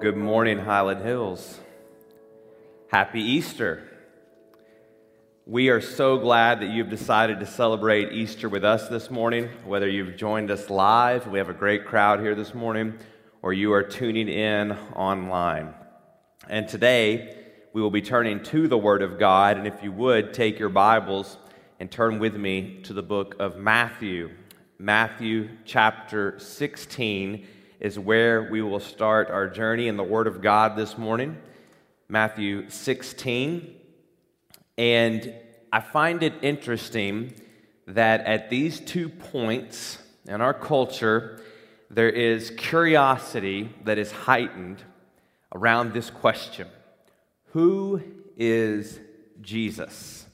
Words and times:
good 0.00 0.16
morning, 0.16 0.58
Highland 0.58 1.04
Hills. 1.04 1.60
Happy 2.88 3.20
Easter. 3.20 3.86
We 5.44 5.68
are 5.68 5.82
so 5.82 6.16
glad 6.16 6.60
that 6.60 6.70
you've 6.70 6.88
decided 6.88 7.38
to 7.40 7.46
celebrate 7.46 8.10
Easter 8.10 8.48
with 8.48 8.64
us 8.64 8.88
this 8.88 9.10
morning, 9.10 9.50
whether 9.66 9.86
you've 9.86 10.16
joined 10.16 10.50
us 10.50 10.70
live, 10.70 11.26
we 11.26 11.36
have 11.38 11.50
a 11.50 11.54
great 11.54 11.84
crowd 11.84 12.20
here 12.20 12.34
this 12.34 12.54
morning, 12.54 12.98
or 13.42 13.52
you 13.52 13.74
are 13.74 13.82
tuning 13.82 14.30
in 14.30 14.72
online. 14.96 15.74
And 16.48 16.66
today, 16.66 17.36
we 17.74 17.82
will 17.82 17.90
be 17.90 18.00
turning 18.00 18.42
to 18.44 18.68
the 18.68 18.78
Word 18.78 19.02
of 19.02 19.18
God, 19.18 19.58
and 19.58 19.66
if 19.66 19.82
you 19.82 19.92
would, 19.92 20.32
take 20.32 20.58
your 20.58 20.70
Bibles 20.70 21.36
and 21.78 21.90
turn 21.90 22.18
with 22.18 22.34
me 22.34 22.80
to 22.84 22.94
the 22.94 23.02
book 23.02 23.36
of 23.38 23.58
Matthew. 23.58 24.30
Matthew 24.78 25.50
chapter 25.66 26.38
16 26.38 27.46
is 27.80 27.98
where 27.98 28.42
we 28.42 28.60
will 28.60 28.78
start 28.78 29.30
our 29.30 29.48
journey 29.48 29.88
in 29.88 29.96
the 29.96 30.04
Word 30.04 30.26
of 30.26 30.42
God 30.42 30.76
this 30.76 30.98
morning. 30.98 31.38
Matthew 32.08 32.68
16. 32.68 33.74
And 34.76 35.34
I 35.72 35.80
find 35.80 36.22
it 36.22 36.34
interesting 36.42 37.32
that 37.86 38.20
at 38.26 38.50
these 38.50 38.80
two 38.80 39.08
points 39.08 39.98
in 40.26 40.42
our 40.42 40.52
culture, 40.52 41.40
there 41.90 42.10
is 42.10 42.50
curiosity 42.50 43.70
that 43.84 43.96
is 43.96 44.12
heightened 44.12 44.82
around 45.54 45.94
this 45.94 46.10
question 46.10 46.68
Who 47.52 48.02
is 48.36 49.00
Jesus? 49.40 50.26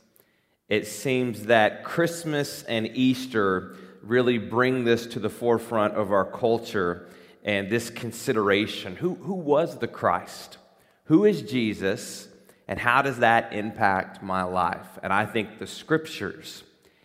It 0.69 0.88
seems 0.88 1.44
that 1.44 1.84
Christmas 1.84 2.64
and 2.64 2.88
Easter 2.88 3.77
really 4.02 4.38
bring 4.38 4.84
this 4.84 5.06
to 5.06 5.20
the 5.20 5.30
forefront 5.30 5.94
of 5.94 6.11
our 6.11 6.24
culture 6.24 7.06
and 7.47 7.70
this 7.70 7.89
consideration. 7.89 8.97
Who, 8.97 9.14
who 9.14 9.34
was 9.34 9.78
the 9.78 9.86
Christ? 9.86 10.58
Who 11.05 11.25
is 11.25 11.41
Jesus? 11.42 12.28
And 12.69 12.78
how 12.78 13.00
does 13.00 13.19
that 13.20 13.52
impact 13.52 14.22
my 14.22 14.42
life? 14.42 14.98
And 15.02 15.12
I 15.12 15.25
think 15.25 15.58
the 15.58 15.67
scriptures 15.69 16.64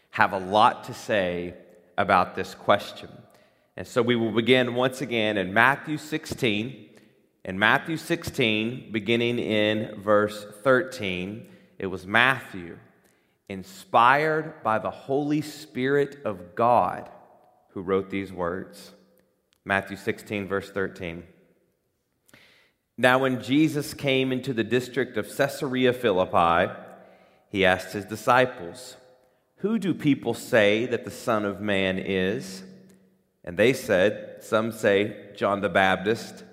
have 0.10 0.34
a 0.34 0.40
lot 0.40 0.86
to 0.86 0.94
say 0.96 1.54
about 1.98 2.36
this 2.36 2.56
question. 2.56 3.10
And 3.78 3.88
so 3.88 4.02
we 4.02 4.16
will 4.16 4.32
begin 4.32 4.74
once 4.74 5.02
again 5.02 5.38
in 5.38 5.54
Matthew 5.54 5.98
16. 5.98 6.90
In 7.46 7.60
Matthew 7.60 7.98
16, 7.98 8.92
beginning 8.92 9.38
in 9.38 10.02
verse 10.02 10.46
13, 10.64 11.48
it 11.78 11.86
was 11.86 12.06
Matthew, 12.06 12.78
inspired 13.48 14.64
by 14.64 14.80
the 14.80 14.92
Holy 14.92 15.42
Spirit 15.42 16.18
of 16.26 16.56
God, 16.56 17.10
who 17.70 17.82
wrote 17.82 18.10
these 18.10 18.32
words. 18.32 18.92
Matthew 19.64 19.98
16, 19.98 20.48
verse 20.48 20.70
13. 20.72 21.24
Now, 22.98 23.20
when 23.20 23.42
Jesus 23.42 23.94
came 23.94 24.32
into 24.32 24.54
the 24.54 24.64
district 24.64 25.18
of 25.18 25.36
Caesarea 25.36 25.94
Philippi, 25.94 26.72
he 27.50 27.66
asked 27.66 27.94
his 27.94 28.06
disciples, 28.06 28.96
Who 29.58 29.80
do 29.80 29.94
people 29.94 30.34
say 30.34 30.86
that 30.88 31.06
the 31.06 31.12
Son 31.12 31.46
of 31.46 31.62
Man 31.62 32.00
is? 32.00 32.64
And 33.44 33.58
they 33.58 33.74
said, 33.74 34.38
Some 34.42 34.72
say 34.72 35.32
John 35.36 35.62
the 35.62 35.70
Baptist, 35.70 36.44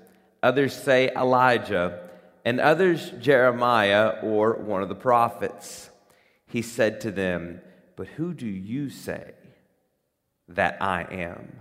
others 0.43 0.75
say 0.75 1.11
Elijah, 1.15 2.09
and 2.45 2.61
others 2.61 3.11
Jeremiah 3.21 4.17
or 4.23 4.55
one 4.55 4.83
of 4.83 4.89
the 4.89 4.95
prophets. 4.95 5.91
He 6.47 6.63
said 6.63 7.01
to 7.03 7.11
them, 7.11 7.61
But 7.97 8.07
who 8.09 8.33
do 8.33 8.47
you 8.47 8.89
say 8.89 9.33
that 10.49 10.83
I 10.83 11.03
am? 11.11 11.61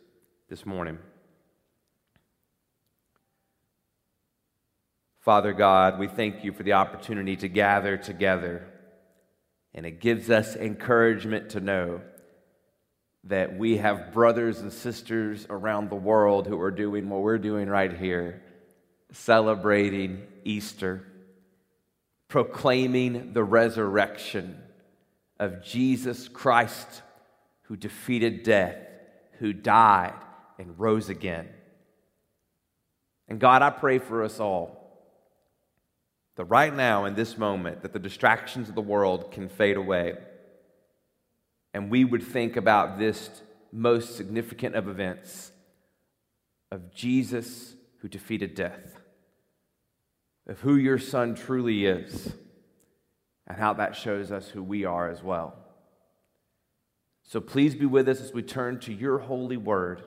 this 0.51 0.65
morning. 0.65 0.97
Father 5.21 5.53
God, 5.53 5.97
we 5.97 6.09
thank 6.09 6.43
you 6.43 6.51
for 6.51 6.63
the 6.63 6.73
opportunity 6.73 7.37
to 7.37 7.47
gather 7.47 7.95
together. 7.95 8.67
And 9.73 9.85
it 9.85 10.01
gives 10.01 10.29
us 10.29 10.57
encouragement 10.57 11.51
to 11.51 11.61
know 11.61 12.01
that 13.23 13.57
we 13.57 13.77
have 13.77 14.11
brothers 14.11 14.59
and 14.59 14.73
sisters 14.73 15.47
around 15.49 15.89
the 15.89 15.95
world 15.95 16.47
who 16.47 16.59
are 16.59 16.69
doing 16.69 17.07
what 17.07 17.21
we're 17.21 17.37
doing 17.37 17.69
right 17.69 17.97
here, 17.97 18.41
celebrating 19.13 20.21
Easter, 20.43 21.07
proclaiming 22.27 23.31
the 23.31 23.43
resurrection 23.45 24.61
of 25.39 25.63
Jesus 25.63 26.27
Christ, 26.27 27.03
who 27.61 27.77
defeated 27.77 28.43
death, 28.43 28.75
who 29.39 29.53
died 29.53 30.13
and 30.61 30.79
rose 30.79 31.09
again. 31.09 31.49
And 33.27 33.39
God, 33.39 33.63
I 33.63 33.71
pray 33.71 33.97
for 33.97 34.23
us 34.23 34.39
all 34.39 34.77
that 36.35 36.45
right 36.45 36.73
now, 36.73 37.05
in 37.05 37.15
this 37.15 37.37
moment, 37.37 37.81
that 37.81 37.93
the 37.93 37.99
distractions 37.99 38.69
of 38.69 38.75
the 38.75 38.81
world 38.81 39.31
can 39.31 39.49
fade 39.49 39.75
away. 39.75 40.13
And 41.73 41.89
we 41.89 42.05
would 42.05 42.23
think 42.23 42.55
about 42.55 42.99
this 42.99 43.29
most 43.71 44.15
significant 44.15 44.75
of 44.75 44.87
events 44.87 45.51
of 46.71 46.93
Jesus 46.93 47.73
who 47.97 48.07
defeated 48.07 48.55
death, 48.55 48.99
of 50.47 50.59
who 50.61 50.75
your 50.75 50.99
son 50.99 51.35
truly 51.35 51.85
is, 51.85 52.33
and 53.47 53.57
how 53.57 53.73
that 53.73 53.95
shows 53.95 54.31
us 54.31 54.49
who 54.49 54.61
we 54.61 54.85
are 54.85 55.09
as 55.09 55.23
well. 55.23 55.55
So 57.23 57.41
please 57.41 57.75
be 57.75 57.85
with 57.85 58.07
us 58.07 58.21
as 58.21 58.33
we 58.33 58.43
turn 58.43 58.79
to 58.81 58.93
your 58.93 59.19
holy 59.19 59.57
word. 59.57 60.03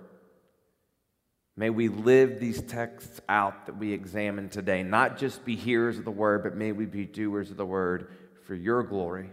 May 1.57 1.71
we 1.71 1.89
live 1.89 2.41
these 2.41 2.61
texts 2.63 3.21
out 3.29 3.67
that 3.67 3.77
we 3.77 3.93
examine 3.93 4.49
today, 4.49 4.83
not 4.83 5.19
just 5.19 5.45
be 5.45 5.55
hearers 5.55 5.99
of 5.99 6.05
the 6.05 6.11
word, 6.11 6.43
but 6.43 6.57
may 6.57 6.73
we 6.73 6.85
be 6.85 7.05
doers 7.05 7.51
of 7.51 7.57
the 7.57 7.67
word 7.67 8.09
for 8.45 8.55
your 8.55 8.83
glory. 8.83 9.31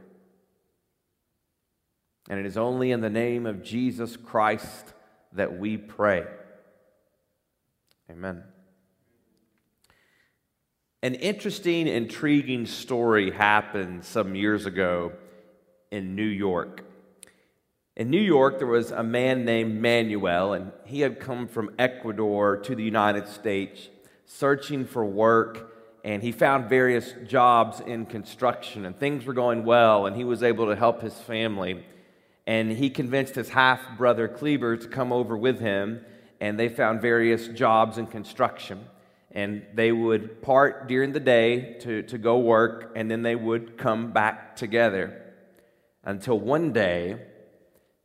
And 2.29 2.39
it 2.39 2.45
is 2.45 2.57
only 2.57 2.91
in 2.91 3.01
the 3.01 3.09
name 3.09 3.47
of 3.47 3.63
Jesus 3.63 4.15
Christ 4.17 4.93
that 5.33 5.57
we 5.57 5.77
pray. 5.77 6.25
Amen. 8.09 8.43
An 11.01 11.15
interesting, 11.15 11.87
intriguing 11.87 12.67
story 12.67 13.31
happened 13.31 14.05
some 14.05 14.35
years 14.35 14.67
ago 14.67 15.13
in 15.89 16.15
New 16.15 16.23
York. 16.23 16.83
In 17.97 18.09
New 18.09 18.21
York, 18.21 18.57
there 18.57 18.67
was 18.67 18.91
a 18.91 19.03
man 19.03 19.43
named 19.43 19.81
Manuel, 19.81 20.53
and 20.53 20.71
he 20.85 21.01
had 21.01 21.19
come 21.19 21.47
from 21.47 21.75
Ecuador 21.77 22.55
to 22.57 22.73
the 22.73 22.83
United 22.83 23.27
States 23.27 23.89
searching 24.25 24.85
for 24.85 25.03
work, 25.03 25.75
and 26.05 26.23
he 26.23 26.31
found 26.31 26.69
various 26.69 27.13
jobs 27.27 27.81
in 27.81 28.05
construction, 28.05 28.85
and 28.85 28.97
things 28.97 29.25
were 29.25 29.33
going 29.33 29.65
well, 29.65 30.05
and 30.05 30.15
he 30.15 30.23
was 30.23 30.41
able 30.41 30.67
to 30.67 30.75
help 30.75 31.01
his 31.01 31.15
family. 31.15 31.85
And 32.47 32.71
he 32.71 32.89
convinced 32.89 33.35
his 33.35 33.49
half 33.49 33.81
brother 33.97 34.29
Kleber 34.29 34.77
to 34.77 34.87
come 34.87 35.11
over 35.11 35.37
with 35.37 35.59
him, 35.59 36.05
and 36.39 36.57
they 36.57 36.69
found 36.69 37.01
various 37.01 37.49
jobs 37.49 37.97
in 37.97 38.07
construction. 38.07 38.85
And 39.31 39.63
they 39.73 39.91
would 39.91 40.41
part 40.41 40.87
during 40.87 41.11
the 41.11 41.19
day 41.19 41.77
to, 41.81 42.03
to 42.03 42.17
go 42.17 42.39
work, 42.39 42.93
and 42.95 43.11
then 43.11 43.21
they 43.21 43.35
would 43.35 43.77
come 43.77 44.13
back 44.13 44.55
together 44.55 45.21
until 46.03 46.39
one 46.39 46.71
day, 46.71 47.19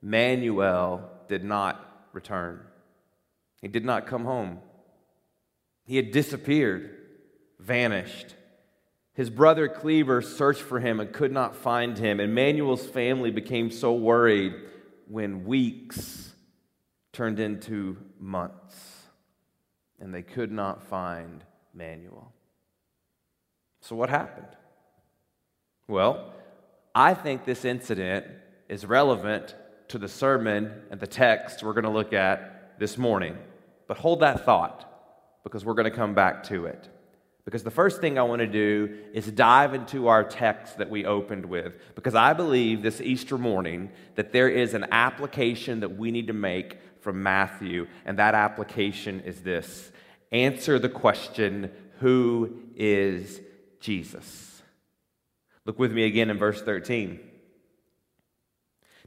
Manuel 0.07 1.11
did 1.27 1.43
not 1.43 2.09
return. 2.13 2.61
He 3.61 3.67
did 3.67 3.85
not 3.85 4.07
come 4.07 4.25
home. 4.25 4.61
He 5.85 5.97
had 5.97 6.13
disappeared, 6.13 6.97
vanished. 7.59 8.37
His 9.15 9.31
brother 9.31 9.67
Kleber 9.67 10.23
searched 10.23 10.63
for 10.63 10.79
him 10.79 11.01
and 11.01 11.13
could 11.13 11.33
not 11.33 11.57
find 11.57 11.99
him. 11.99 12.21
And 12.21 12.37
Manuel's 12.37 12.87
family 12.87 13.33
became 13.33 13.73
so 13.73 13.95
worried 13.95 14.55
when 15.09 15.45
weeks 15.45 16.33
turned 17.13 17.41
into 17.41 17.97
months 18.21 19.07
and 19.99 20.15
they 20.15 20.23
could 20.23 20.53
not 20.53 20.85
find 20.85 21.43
Manuel. 21.75 22.33
So, 23.81 23.97
what 23.97 24.09
happened? 24.09 24.55
Well, 25.89 26.33
I 26.95 27.13
think 27.15 27.45
this 27.45 27.65
incident 27.65 28.27
is 28.69 28.87
relevant 28.87 29.57
to 29.89 29.99
the 29.99 30.09
sermon 30.09 30.73
and 30.91 31.01
the 31.01 31.07
text 31.07 31.63
we're 31.63 31.73
going 31.73 31.85
to 31.85 31.91
look 31.91 32.13
at 32.13 32.79
this 32.79 32.99
morning. 32.99 33.37
But 33.87 33.99
hold 33.99 34.21
that 34.21 34.45
thought 34.45 34.83
because 35.45 35.65
we're 35.65 35.75
going 35.75 35.91
to 35.91 35.97
come 35.97 36.15
back 36.15 36.45
to 36.45 36.67
it. 36.67 36.89
Because 37.45 37.63
the 37.63 37.71
first 37.71 38.01
thing 38.01 38.19
I 38.19 38.23
want 38.23 38.41
to 38.41 38.49
do 38.49 38.99
is 39.13 39.31
dive 39.31 39.73
into 39.73 40.09
our 40.09 40.25
text 40.25 40.79
that 40.79 40.91
we 40.91 41.07
opened 41.07 41.47
with. 41.47 41.79
Because 41.95 42.17
I 42.17 42.33
believe 42.33 42.83
this 42.83 43.01
Easter 43.01 43.39
morning 43.39 43.91
that 44.17 44.33
there 44.33 44.49
is 44.49 44.75
an 44.75 44.87
application 44.91 45.81
that 45.81 45.97
we 45.97 46.11
need 46.11 46.27
to 46.27 46.33
make 46.33 46.79
from 47.01 47.23
Matthew, 47.23 47.87
and 48.05 48.19
that 48.19 48.35
application 48.35 49.21
is 49.21 49.43
this 49.43 49.93
answer 50.33 50.81
the 50.81 50.89
question 50.89 51.71
Who 52.01 52.63
is 52.75 53.41
Jesus? 53.79 54.61
Look 55.65 55.79
with 55.79 55.93
me 55.93 56.05
again 56.05 56.31
in 56.31 56.39
verse 56.39 56.61
13. 56.61 57.21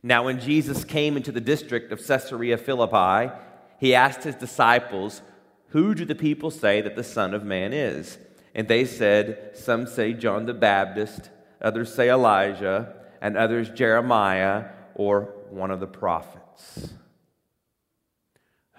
Now, 0.02 0.24
when 0.24 0.40
Jesus 0.40 0.86
came 0.86 1.18
into 1.18 1.32
the 1.32 1.42
district 1.42 1.92
of 1.92 2.06
Caesarea 2.06 2.58
Philippi, 2.58 3.34
he 3.80 3.94
asked 3.94 4.24
his 4.24 4.36
disciples, 4.36 5.22
Who 5.70 5.94
do 5.94 6.06
the 6.06 6.16
people 6.16 6.52
say 6.52 6.82
that 6.82 6.96
the 6.96 7.04
Son 7.04 7.34
of 7.34 7.44
Man 7.44 7.74
is? 7.74 8.18
And 8.56 8.68
they 8.68 8.86
said, 8.86 9.52
Some 9.54 9.88
say 9.88 10.14
John 10.14 10.46
the 10.46 10.54
Baptist, 10.54 11.30
others 11.62 11.94
say 11.94 12.10
Elijah, 12.10 12.96
and 13.22 13.38
others 13.38 13.70
Jeremiah 13.70 14.66
or 14.96 15.34
one 15.50 15.72
of 15.72 15.80
the 15.80 15.88
prophets. 15.88 16.94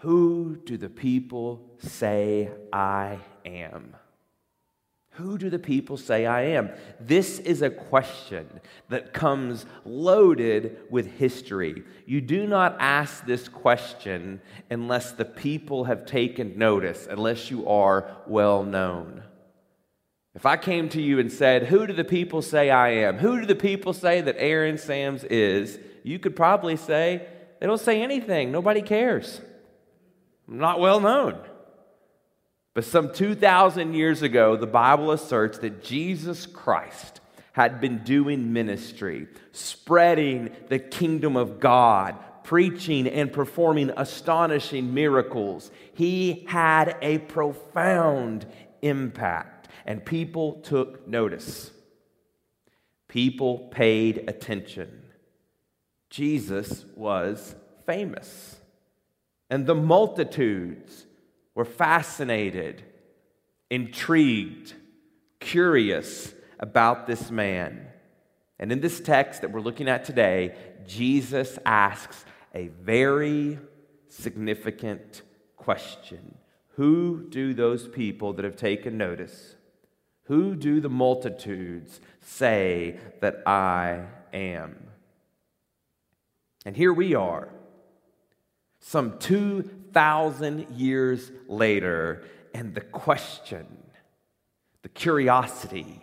Who 0.01 0.57
do 0.65 0.79
the 0.79 0.89
people 0.89 1.77
say 1.79 2.51
I 2.73 3.19
am? 3.45 3.97
Who 5.21 5.37
do 5.37 5.51
the 5.51 5.59
people 5.59 5.99
say 5.99 6.25
I 6.25 6.43
am? 6.43 6.71
This 6.99 7.39
is 7.41 7.61
a 7.61 7.69
question 7.69 8.49
that 8.89 9.13
comes 9.13 9.67
loaded 9.85 10.79
with 10.89 11.19
history. 11.19 11.83
You 12.07 12.23
do 12.23 12.47
not 12.47 12.77
ask 12.79 13.27
this 13.27 13.47
question 13.47 14.41
unless 14.71 15.13
the 15.13 15.27
people 15.27 15.85
have 15.85 16.07
taken 16.07 16.57
notice, 16.57 17.07
unless 17.09 17.51
you 17.51 17.69
are 17.69 18.17
well 18.27 18.65
known. 18.65 19.23
If 20.35 20.47
I 20.47 20.57
came 20.57 20.89
to 20.91 21.03
you 21.03 21.19
and 21.19 21.31
said, 21.31 21.65
Who 21.65 21.87
do 21.87 21.93
the 21.93 22.03
people 22.03 22.41
say 22.41 22.71
I 22.71 22.89
am? 22.91 23.19
Who 23.19 23.41
do 23.41 23.47
the 23.47 23.55
people 23.55 23.93
say 23.93 24.23
that 24.23 24.37
Aaron 24.39 24.79
Sams 24.79 25.25
is? 25.25 25.79
You 26.03 26.19
could 26.19 26.35
probably 26.35 26.77
say, 26.77 27.27
They 27.61 27.67
don't 27.67 27.79
say 27.79 28.01
anything. 28.01 28.53
Nobody 28.53 28.81
cares. 28.81 29.43
I'm 30.49 30.59
not 30.59 30.81
well 30.81 30.99
known. 31.01 31.39
But 32.81 32.87
some 32.87 33.13
2,000 33.13 33.93
years 33.93 34.23
ago, 34.23 34.57
the 34.57 34.67
Bible 34.67 35.11
asserts 35.11 35.59
that 35.59 35.85
Jesus 35.85 36.47
Christ 36.47 37.21
had 37.53 37.79
been 37.79 37.99
doing 38.05 38.55
ministry, 38.55 39.29
spreading 39.53 40.57
the 40.69 40.79
kingdom 40.79 41.37
of 41.37 41.61
God, 41.61 42.17
preaching 42.43 43.07
and 43.07 43.31
performing 43.31 43.91
astonishing 43.99 44.95
miracles. 44.95 45.71
He 45.93 46.47
had 46.49 46.97
a 47.03 47.19
profound 47.19 48.47
impact 48.81 49.69
and 49.85 50.03
people 50.03 50.55
took 50.63 51.07
notice. 51.07 51.73
People 53.09 53.59
paid 53.59 54.25
attention. 54.27 55.03
Jesus 56.09 56.87
was 56.97 57.55
famous, 57.85 58.57
and 59.51 59.67
the 59.67 59.75
multitudes 59.75 61.05
were 61.61 61.67
fascinated, 61.67 62.83
intrigued, 63.69 64.73
curious 65.41 66.33
about 66.59 67.07
this 67.07 67.31
man. 67.31 67.87
And 68.59 68.73
in 68.73 68.81
this 68.81 68.99
text 68.99 69.43
that 69.43 69.53
we're 69.53 69.61
looking 69.61 69.87
at 69.87 70.07
today, 70.07 70.55
Jesus 70.87 71.59
asks 71.67 72.25
a 72.55 72.69
very 72.69 73.59
significant 74.09 75.21
question 75.59 76.35
Who 76.77 77.27
do 77.29 77.53
those 77.53 77.87
people 77.89 78.33
that 78.33 78.47
have 78.47 78.57
taken 78.57 78.97
notice? 78.97 79.55
Who 80.29 80.57
do 80.57 80.81
the 80.81 80.89
multitudes 80.89 82.01
say 82.23 82.99
that 83.21 83.43
I 83.47 84.07
am? 84.33 84.79
And 86.65 86.75
here 86.75 86.95
we 86.95 87.15
are, 87.15 87.51
some 88.81 89.19
2,000 89.19 90.67
years 90.71 91.31
later, 91.47 92.25
and 92.55 92.75
the 92.75 92.81
question, 92.81 93.67
the 94.83 94.89
curiosity, 94.89 96.01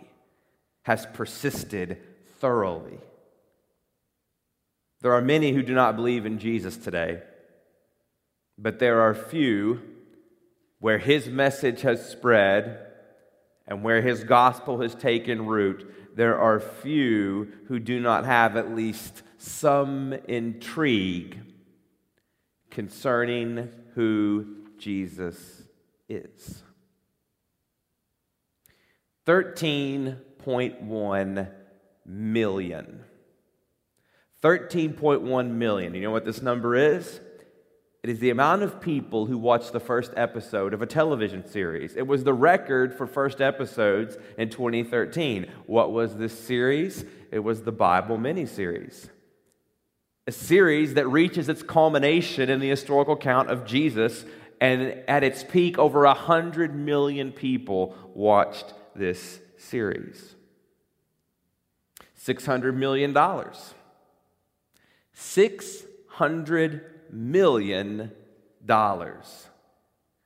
has 0.82 1.06
persisted 1.12 1.98
thoroughly. 2.40 2.98
There 5.00 5.12
are 5.12 5.20
many 5.20 5.52
who 5.52 5.62
do 5.62 5.74
not 5.74 5.96
believe 5.96 6.24
in 6.24 6.38
Jesus 6.38 6.76
today, 6.76 7.22
but 8.56 8.78
there 8.78 9.00
are 9.00 9.14
few 9.14 9.80
where 10.80 10.98
his 10.98 11.28
message 11.28 11.82
has 11.82 12.08
spread 12.08 12.78
and 13.66 13.82
where 13.82 14.00
his 14.00 14.24
gospel 14.24 14.80
has 14.80 14.94
taken 14.94 15.46
root, 15.46 15.94
there 16.16 16.38
are 16.38 16.58
few 16.58 17.52
who 17.66 17.78
do 17.78 18.00
not 18.00 18.24
have 18.24 18.56
at 18.56 18.74
least 18.74 19.22
some 19.36 20.14
intrigue 20.26 21.38
concerning 22.70 23.70
who 23.94 24.56
Jesus 24.78 25.64
is. 26.08 26.62
13.1 29.26 31.50
million. 32.06 33.04
13.1 34.42 35.50
million. 35.50 35.94
You 35.94 36.02
know 36.02 36.10
what 36.10 36.24
this 36.24 36.40
number 36.40 36.74
is? 36.74 37.20
It 38.02 38.10
is 38.10 38.20
the 38.20 38.30
amount 38.30 38.62
of 38.62 38.80
people 38.80 39.26
who 39.26 39.36
watched 39.36 39.72
the 39.72 39.80
first 39.80 40.12
episode 40.16 40.72
of 40.72 40.80
a 40.80 40.86
television 40.86 41.46
series. 41.46 41.96
It 41.96 42.06
was 42.06 42.24
the 42.24 42.32
record 42.32 42.94
for 42.94 43.06
first 43.06 43.40
episodes 43.40 44.16
in 44.38 44.50
2013. 44.50 45.50
What 45.66 45.92
was 45.92 46.16
this 46.16 46.38
series? 46.38 47.04
It 47.32 47.40
was 47.40 47.62
the 47.62 47.72
Bible 47.72 48.16
miniseries. 48.16 49.08
A 50.28 50.30
series 50.30 50.92
that 50.92 51.08
reaches 51.08 51.48
its 51.48 51.62
culmination 51.62 52.50
in 52.50 52.60
the 52.60 52.68
historical 52.68 53.14
account 53.14 53.48
of 53.50 53.64
Jesus, 53.64 54.26
and 54.60 55.02
at 55.08 55.24
its 55.24 55.42
peak, 55.42 55.78
over 55.78 56.02
100 56.02 56.74
million 56.74 57.32
people 57.32 57.96
watched 58.12 58.74
this 58.94 59.40
series. 59.56 60.34
$600 62.22 62.74
million. 62.74 63.16
600 65.14 66.84
million 67.10 68.12
dollars. 68.66 69.46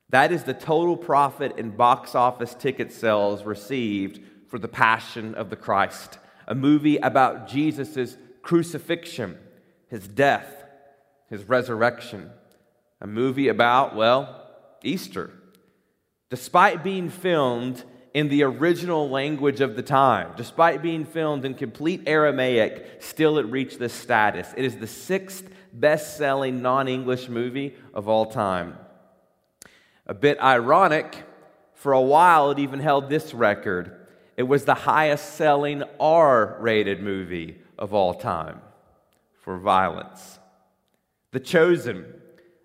That 0.09 0.33
is 0.33 0.43
the 0.43 0.53
total 0.53 0.97
profit 0.97 1.57
in 1.57 1.69
box 1.77 2.13
office 2.13 2.53
ticket 2.53 2.91
sales 2.91 3.45
received 3.45 4.19
for 4.49 4.59
The 4.59 4.67
Passion 4.67 5.33
of 5.35 5.49
the 5.49 5.55
Christ, 5.55 6.19
a 6.45 6.53
movie 6.53 6.97
about 6.97 7.47
Jesus' 7.47 8.17
crucifixion, 8.41 9.37
his 9.93 10.07
death, 10.07 10.65
his 11.29 11.47
resurrection, 11.47 12.31
a 12.99 13.05
movie 13.05 13.47
about, 13.47 13.95
well, 13.95 14.49
Easter. 14.81 15.29
Despite 16.31 16.83
being 16.83 17.11
filmed 17.11 17.83
in 18.11 18.27
the 18.27 18.41
original 18.41 19.07
language 19.07 19.61
of 19.61 19.75
the 19.75 19.83
time, 19.83 20.31
despite 20.35 20.81
being 20.81 21.05
filmed 21.05 21.45
in 21.45 21.53
complete 21.53 22.01
Aramaic, 22.07 23.03
still 23.03 23.37
it 23.37 23.43
reached 23.43 23.77
this 23.77 23.93
status. 23.93 24.51
It 24.57 24.65
is 24.65 24.77
the 24.77 24.87
sixth 24.87 25.47
best 25.71 26.17
selling 26.17 26.63
non 26.63 26.87
English 26.87 27.29
movie 27.29 27.75
of 27.93 28.07
all 28.07 28.25
time. 28.25 28.75
A 30.07 30.15
bit 30.15 30.39
ironic, 30.39 31.23
for 31.75 31.93
a 31.93 32.01
while 32.01 32.49
it 32.49 32.57
even 32.57 32.79
held 32.79 33.11
this 33.11 33.31
record. 33.31 34.07
It 34.37 34.43
was 34.43 34.65
the 34.65 34.73
highest 34.73 35.35
selling 35.35 35.83
R 35.99 36.57
rated 36.59 36.99
movie 36.99 37.59
of 37.77 37.93
all 37.93 38.15
time 38.15 38.62
for 39.43 39.57
violence. 39.57 40.39
The 41.31 41.39
Chosen, 41.39 42.05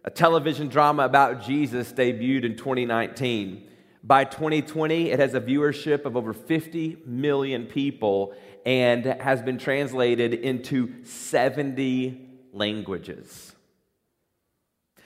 a 0.04 0.11
television 0.11 0.68
drama 0.68 1.04
about 1.04 1.42
Jesus, 1.42 1.92
debuted 1.92 2.44
in 2.44 2.56
2019. 2.56 3.68
By 4.04 4.25
2020, 4.25 5.11
it 5.11 5.18
has 5.18 5.35
a 5.35 5.40
viewership 5.40 6.04
of 6.04 6.16
over 6.16 6.32
50 6.32 7.02
million 7.04 7.66
people 7.66 8.32
and 8.64 9.04
has 9.04 9.42
been 9.42 9.58
translated 9.58 10.32
into 10.32 11.04
70 11.04 12.20
languages. 12.52 13.54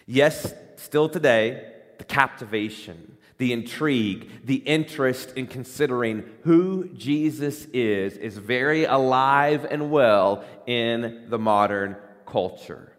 Yes, 0.07 0.55
still 0.77 1.09
today, 1.09 1.73
the 1.99 2.05
captivation, 2.05 3.17
the 3.39 3.53
intrigue, 3.53 4.31
the 4.45 4.57
interest 4.57 5.33
in 5.37 5.47
considering 5.47 6.25
who 6.43 6.89
Jesus 6.95 7.65
is 7.67 8.17
is 8.17 8.37
very 8.39 8.85
alive 8.85 9.67
and 9.69 9.91
well 9.91 10.45
in 10.67 11.27
the 11.29 11.39
modern 11.39 11.97
culture. 12.27 12.93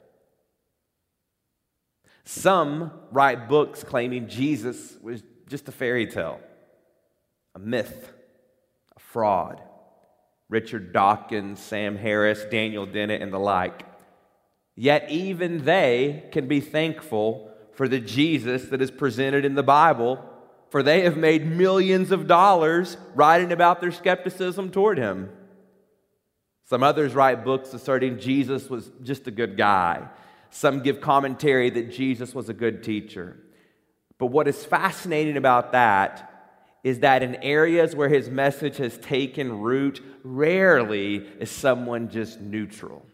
Some 2.26 2.92
write 3.12 3.50
books 3.50 3.84
claiming 3.84 4.28
Jesus 4.28 4.98
was 5.02 5.24
just 5.48 5.68
a 5.68 5.72
fairy 5.72 6.08
tale, 6.08 6.40
a 7.56 7.60
myth, 7.60 8.12
a 8.96 9.00
fraud. 9.00 9.62
Richard 10.50 10.94
Dawkins, 10.94 11.60
Sam 11.60 11.98
Harris, 11.98 12.46
Daniel 12.46 12.86
Dennett, 12.86 13.22
and 13.22 13.34
the 13.34 13.40
like. 13.40 13.84
Yet 14.76 15.10
even 15.10 15.66
they 15.66 16.26
can 16.32 16.48
be 16.48 16.60
thankful 16.60 17.50
for 17.74 17.88
the 17.88 18.00
Jesus 18.00 18.66
that 18.66 18.82
is 18.82 18.92
presented 18.92 19.46
in 19.46 19.56
the 19.56 19.64
Bible 19.64 20.24
for 20.74 20.82
they 20.82 21.02
have 21.02 21.16
made 21.16 21.46
millions 21.46 22.12
of 22.12 22.26
dollars 22.26 22.98
writing 23.14 23.52
about 23.52 23.80
their 23.80 23.92
skepticism 23.92 24.72
toward 24.72 24.98
him. 24.98 25.30
Some 26.66 26.82
others 26.82 27.14
write 27.14 27.46
books 27.46 27.76
asserting 27.76 28.18
Jesus 28.18 28.72
was 28.72 28.92
just 29.04 29.28
a 29.28 29.32
good 29.32 29.56
guy. 29.56 30.10
Some 30.50 30.82
give 30.82 31.00
commentary 31.00 31.70
that 31.70 31.92
Jesus 31.92 32.34
was 32.34 32.50
a 32.50 32.56
good 32.56 32.82
teacher. 32.82 33.38
But 34.18 34.32
what 34.32 34.48
is 34.48 34.66
fascinating 34.66 35.38
about 35.38 35.74
that 35.74 36.58
is 36.84 37.02
that 37.02 37.22
in 37.22 37.36
areas 37.36 37.96
where 37.96 38.10
his 38.10 38.28
message 38.32 38.78
has 38.78 38.98
taken 38.98 39.62
root, 39.62 40.02
rarely 40.24 41.18
is 41.40 41.52
someone 41.52 42.10
just 42.10 42.42
neutral. 42.42 43.06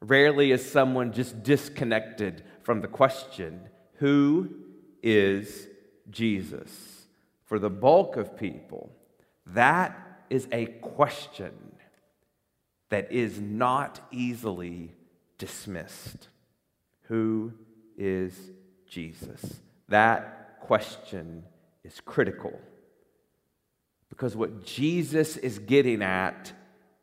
Rarely 0.00 0.50
is 0.50 0.66
someone 0.66 1.12
just 1.12 1.42
disconnected 1.42 2.42
from 2.66 2.80
the 2.80 2.88
question 2.88 3.60
who 3.98 4.50
is 5.00 5.68
Jesus? 6.10 7.06
For 7.44 7.60
the 7.60 7.70
bulk 7.70 8.16
of 8.16 8.36
people, 8.36 8.90
that 9.46 9.96
is 10.28 10.48
a 10.50 10.66
question 10.66 11.52
that 12.90 13.12
is 13.12 13.40
not 13.40 14.00
easily 14.10 14.90
dismissed. 15.38 16.26
Who 17.02 17.52
is 17.96 18.50
Jesus? 18.88 19.60
That 19.88 20.58
question 20.58 21.44
is 21.84 22.00
critical 22.00 22.58
because 24.08 24.34
what 24.34 24.64
Jesus 24.64 25.36
is 25.36 25.60
getting 25.60 26.02
at 26.02 26.52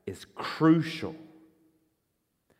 is 0.05 0.25
crucial. 0.35 1.15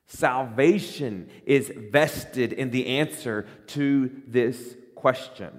Salvation 0.06 1.30
is 1.46 1.72
vested 1.92 2.54
in 2.54 2.72
the 2.72 2.88
answer 2.88 3.48
to 3.68 4.12
this 4.28 4.76
question. 4.96 5.52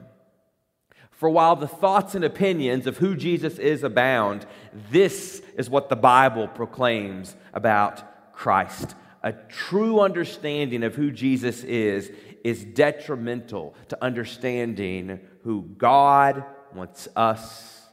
For 1.11 1.31
while 1.31 1.57
the 1.57 1.69
thoughts 1.69 2.15
and 2.15 2.25
opinions 2.25 2.87
of 2.87 2.99
who 2.99 3.17
Jesus 3.17 3.59
is 3.59 3.83
abound, 3.83 4.47
this 4.91 5.41
is 5.57 5.71
what 5.71 5.89
the 5.89 5.97
Bible 5.97 6.49
proclaims 6.49 7.35
about 7.53 8.33
Christ. 8.35 8.95
A 9.23 9.33
true 9.33 10.01
understanding 10.01 10.83
of 10.83 10.95
who 10.95 11.11
Jesus 11.11 11.63
is 11.65 12.11
is 12.45 12.65
detrimental 12.65 13.75
to 13.89 14.05
understanding 14.05 15.21
who 15.45 15.63
God 15.79 16.45
wants 16.75 17.09
us 17.17 17.87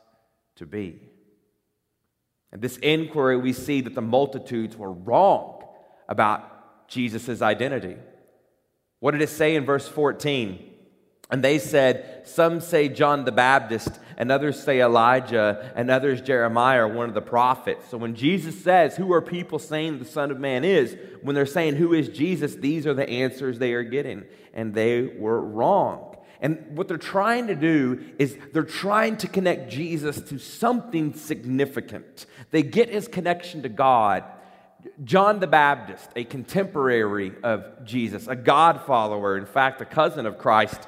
to 0.57 0.65
be. 0.65 0.99
In 2.51 2.59
this 2.59 2.77
inquiry, 2.77 3.37
we 3.37 3.53
see 3.53 3.79
that 3.81 3.95
the 3.95 4.01
multitudes 4.01 4.75
were 4.75 4.91
wrong 4.91 5.60
about 6.11 6.89
Jesus' 6.89 7.41
identity. 7.41 7.95
What 8.99 9.11
did 9.11 9.21
it 9.21 9.29
say 9.29 9.55
in 9.55 9.65
verse 9.65 9.87
14? 9.87 10.67
And 11.31 11.41
they 11.41 11.57
said, 11.57 12.27
Some 12.27 12.59
say 12.59 12.89
John 12.89 13.23
the 13.23 13.31
Baptist, 13.31 13.97
and 14.17 14.29
others 14.29 14.61
say 14.61 14.81
Elijah, 14.81 15.71
and 15.73 15.89
others 15.89 16.19
Jeremiah 16.21 16.85
one 16.85 17.07
of 17.07 17.15
the 17.15 17.21
prophets. 17.21 17.87
So 17.89 17.97
when 17.97 18.13
Jesus 18.13 18.61
says, 18.61 18.97
Who 18.97 19.13
are 19.13 19.21
people 19.21 19.57
saying 19.57 19.99
the 19.99 20.05
Son 20.05 20.29
of 20.29 20.39
Man 20.39 20.65
is? 20.65 20.97
When 21.21 21.33
they're 21.33 21.45
saying, 21.45 21.75
Who 21.75 21.93
is 21.93 22.09
Jesus? 22.09 22.55
These 22.55 22.85
are 22.85 22.93
the 22.93 23.09
answers 23.09 23.57
they 23.57 23.71
are 23.73 23.83
getting. 23.83 24.25
And 24.53 24.73
they 24.73 25.03
were 25.03 25.39
wrong. 25.39 26.17
And 26.41 26.75
what 26.75 26.89
they're 26.89 26.97
trying 26.97 27.47
to 27.47 27.55
do 27.55 28.03
is 28.19 28.37
they're 28.51 28.63
trying 28.63 29.15
to 29.17 29.27
connect 29.27 29.71
Jesus 29.71 30.19
to 30.21 30.39
something 30.39 31.13
significant. 31.13 32.25
They 32.49 32.63
get 32.63 32.89
his 32.89 33.07
connection 33.07 33.61
to 33.61 33.69
God. 33.69 34.25
John 35.03 35.39
the 35.39 35.47
Baptist, 35.47 36.09
a 36.15 36.23
contemporary 36.23 37.33
of 37.43 37.85
Jesus, 37.85 38.27
a 38.27 38.35
God 38.35 38.81
follower, 38.85 39.37
in 39.37 39.45
fact, 39.45 39.81
a 39.81 39.85
cousin 39.85 40.25
of 40.25 40.37
Christ, 40.37 40.87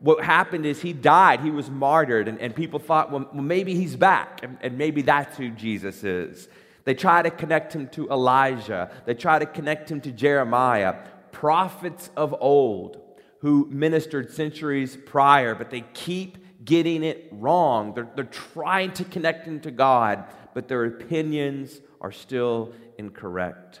what 0.00 0.22
happened 0.24 0.64
is 0.64 0.80
he 0.80 0.92
died, 0.92 1.40
he 1.40 1.50
was 1.50 1.68
martyred, 1.68 2.28
and, 2.28 2.40
and 2.40 2.54
people 2.54 2.78
thought, 2.78 3.10
well, 3.10 3.28
maybe 3.32 3.74
he's 3.74 3.96
back, 3.96 4.40
and, 4.42 4.58
and 4.60 4.78
maybe 4.78 5.02
that's 5.02 5.36
who 5.36 5.50
Jesus 5.50 6.04
is. 6.04 6.48
They 6.84 6.94
try 6.94 7.22
to 7.22 7.30
connect 7.30 7.74
him 7.74 7.88
to 7.88 8.08
Elijah, 8.08 8.90
they 9.04 9.14
try 9.14 9.38
to 9.38 9.46
connect 9.46 9.90
him 9.90 10.00
to 10.02 10.12
Jeremiah, 10.12 10.96
prophets 11.32 12.10
of 12.16 12.34
old 12.40 13.02
who 13.40 13.68
ministered 13.70 14.32
centuries 14.32 14.96
prior, 15.06 15.54
but 15.54 15.70
they 15.70 15.82
keep 15.94 16.64
getting 16.64 17.04
it 17.04 17.28
wrong. 17.30 17.94
They're, 17.94 18.08
they're 18.14 18.24
trying 18.24 18.92
to 18.94 19.04
connect 19.04 19.46
him 19.46 19.60
to 19.60 19.70
God, 19.70 20.24
but 20.54 20.68
their 20.68 20.84
opinions 20.84 21.80
are 22.00 22.12
still 22.12 22.72
incorrect. 22.98 23.80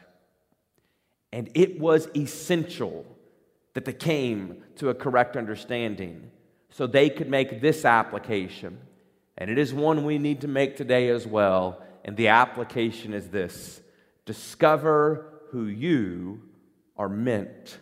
And 1.32 1.50
it 1.54 1.78
was 1.78 2.08
essential 2.16 3.04
that 3.74 3.84
they 3.84 3.92
came 3.92 4.62
to 4.76 4.88
a 4.88 4.94
correct 4.94 5.36
understanding 5.36 6.30
so 6.70 6.86
they 6.86 7.10
could 7.10 7.28
make 7.28 7.60
this 7.60 7.84
application. 7.84 8.78
And 9.36 9.50
it 9.50 9.58
is 9.58 9.72
one 9.72 10.04
we 10.04 10.18
need 10.18 10.40
to 10.40 10.48
make 10.48 10.76
today 10.76 11.08
as 11.10 11.26
well. 11.26 11.82
And 12.04 12.16
the 12.16 12.28
application 12.28 13.14
is 13.14 13.28
this 13.28 13.80
discover 14.24 15.40
who 15.50 15.66
you 15.66 16.42
are 16.96 17.08
meant 17.08 17.78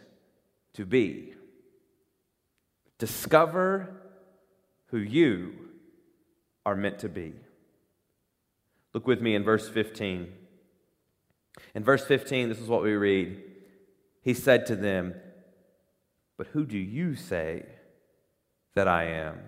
to 0.74 0.84
be. 0.84 1.34
Discover 2.98 3.88
who 4.86 4.98
you 4.98 5.54
are 6.64 6.76
meant 6.76 7.00
to 7.00 7.08
be. 7.08 7.34
Look 8.96 9.06
with 9.06 9.20
me 9.20 9.34
in 9.34 9.44
verse 9.44 9.68
15. 9.68 10.32
In 11.74 11.84
verse 11.84 12.02
15, 12.02 12.48
this 12.48 12.58
is 12.58 12.66
what 12.66 12.82
we 12.82 12.94
read. 12.94 13.42
He 14.22 14.32
said 14.32 14.64
to 14.66 14.74
them, 14.74 15.14
but 16.38 16.46
who 16.46 16.64
do 16.64 16.78
you 16.78 17.14
say 17.14 17.66
that 18.74 18.88
I 18.88 19.04
am? 19.04 19.38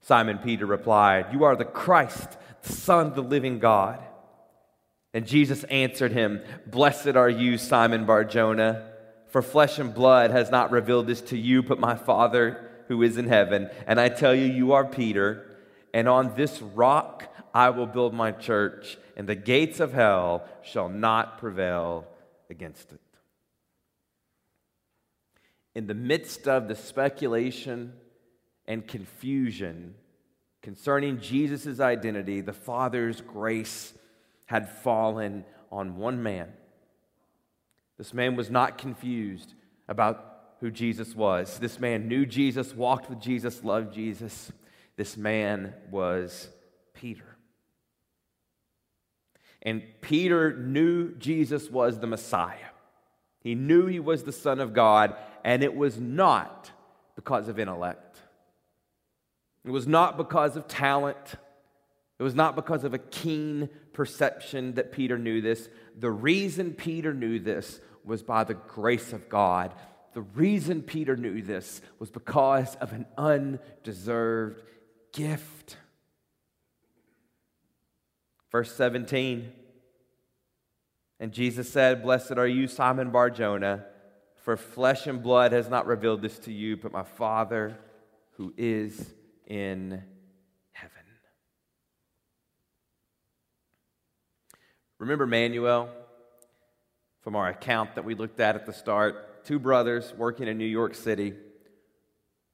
Simon 0.00 0.38
Peter 0.38 0.64
replied, 0.64 1.34
You 1.34 1.44
are 1.44 1.54
the 1.54 1.66
Christ, 1.66 2.38
the 2.62 2.72
Son 2.72 3.08
of 3.08 3.14
the 3.14 3.22
living 3.22 3.58
God. 3.58 4.02
And 5.12 5.26
Jesus 5.26 5.64
answered 5.64 6.12
him, 6.12 6.40
Blessed 6.66 7.14
are 7.14 7.28
you, 7.28 7.58
Simon 7.58 8.06
Barjona, 8.06 8.90
for 9.26 9.42
flesh 9.42 9.78
and 9.78 9.92
blood 9.92 10.30
has 10.30 10.50
not 10.50 10.70
revealed 10.70 11.08
this 11.08 11.20
to 11.20 11.36
you, 11.36 11.62
but 11.62 11.78
my 11.78 11.94
Father 11.94 12.70
who 12.88 13.02
is 13.02 13.18
in 13.18 13.28
heaven. 13.28 13.68
And 13.86 14.00
I 14.00 14.08
tell 14.08 14.34
you, 14.34 14.46
you 14.46 14.72
are 14.72 14.86
Peter, 14.86 15.58
and 15.92 16.08
on 16.08 16.34
this 16.36 16.62
rock 16.62 17.34
I 17.54 17.70
will 17.70 17.86
build 17.86 18.14
my 18.14 18.32
church, 18.32 18.98
and 19.16 19.28
the 19.28 19.34
gates 19.34 19.80
of 19.80 19.92
hell 19.92 20.44
shall 20.62 20.88
not 20.88 21.38
prevail 21.38 22.06
against 22.50 22.92
it 22.92 23.00
in 25.78 25.86
the 25.86 25.94
midst 25.94 26.48
of 26.48 26.66
the 26.66 26.74
speculation 26.74 27.92
and 28.66 28.84
confusion 28.84 29.94
concerning 30.60 31.20
Jesus' 31.20 31.78
identity, 31.78 32.40
the 32.40 32.52
Father's 32.52 33.20
grace 33.20 33.94
had 34.46 34.68
fallen 34.68 35.44
on 35.70 35.96
one 35.96 36.20
man. 36.20 36.48
This 37.96 38.12
man 38.12 38.34
was 38.34 38.50
not 38.50 38.76
confused 38.76 39.54
about 39.86 40.56
who 40.58 40.72
Jesus 40.72 41.14
was. 41.14 41.60
This 41.60 41.78
man 41.78 42.08
knew 42.08 42.26
Jesus, 42.26 42.74
walked 42.74 43.08
with 43.08 43.20
Jesus, 43.20 43.62
loved 43.62 43.94
Jesus. 43.94 44.50
This 44.96 45.16
man 45.16 45.74
was 45.92 46.48
Peter. 46.92 47.37
And 49.62 49.82
Peter 50.00 50.56
knew 50.56 51.14
Jesus 51.16 51.70
was 51.70 51.98
the 51.98 52.06
Messiah. 52.06 52.56
He 53.40 53.54
knew 53.54 53.86
he 53.86 54.00
was 54.00 54.24
the 54.24 54.32
Son 54.32 54.60
of 54.60 54.72
God, 54.72 55.16
and 55.44 55.62
it 55.62 55.74
was 55.74 55.98
not 55.98 56.70
because 57.16 57.48
of 57.48 57.58
intellect. 57.58 58.20
It 59.64 59.70
was 59.70 59.86
not 59.86 60.16
because 60.16 60.56
of 60.56 60.68
talent. 60.68 61.34
It 62.18 62.22
was 62.22 62.34
not 62.34 62.56
because 62.56 62.84
of 62.84 62.94
a 62.94 62.98
keen 62.98 63.68
perception 63.92 64.74
that 64.74 64.92
Peter 64.92 65.18
knew 65.18 65.40
this. 65.40 65.68
The 65.98 66.10
reason 66.10 66.74
Peter 66.74 67.12
knew 67.12 67.38
this 67.38 67.80
was 68.04 68.22
by 68.22 68.44
the 68.44 68.54
grace 68.54 69.12
of 69.12 69.28
God. 69.28 69.74
The 70.14 70.22
reason 70.22 70.82
Peter 70.82 71.16
knew 71.16 71.42
this 71.42 71.80
was 71.98 72.10
because 72.10 72.74
of 72.76 72.92
an 72.92 73.06
undeserved 73.16 74.62
gift. 75.12 75.76
Verse 78.50 78.74
17 78.74 79.52
And 81.20 81.32
Jesus 81.32 81.70
said, 81.70 82.02
Blessed 82.02 82.32
are 82.32 82.46
you, 82.46 82.68
Simon 82.68 83.10
Barjona 83.10 83.84
for 84.48 84.56
flesh 84.56 85.06
and 85.06 85.22
blood 85.22 85.52
has 85.52 85.68
not 85.68 85.86
revealed 85.86 86.22
this 86.22 86.38
to 86.38 86.50
you, 86.50 86.74
but 86.74 86.90
my 86.90 87.02
Father 87.02 87.76
who 88.38 88.54
is 88.56 89.12
in 89.46 90.02
heaven. 90.72 91.02
Remember 94.98 95.26
Manuel 95.26 95.90
from 97.20 97.36
our 97.36 97.48
account 97.48 97.94
that 97.96 98.06
we 98.06 98.14
looked 98.14 98.40
at 98.40 98.54
at 98.54 98.64
the 98.64 98.72
start? 98.72 99.44
Two 99.44 99.58
brothers 99.58 100.14
working 100.16 100.48
in 100.48 100.56
New 100.56 100.64
York 100.64 100.94
City 100.94 101.34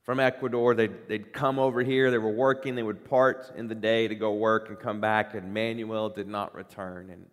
from 0.05 0.21
Ecuador. 0.21 0.75
They'd, 0.75 1.09
they'd 1.09 1.33
come 1.33 1.59
over 1.59 1.83
here, 1.83 2.11
they 2.11 2.19
were 2.19 2.33
working, 2.33 2.77
they 2.77 2.83
would 2.83 3.05
part 3.05 3.53
in 3.57 3.69
the 3.69 3.75
day 3.75 4.09
to 4.09 4.15
go 4.15 4.33
work 4.33 4.69
and 4.69 4.79
come 4.79 5.01
back, 5.01 5.35
and 5.35 5.53
Manuel 5.53 6.09
did 6.09 6.29
not 6.29 6.55
return. 6.55 7.11
And 7.11 7.27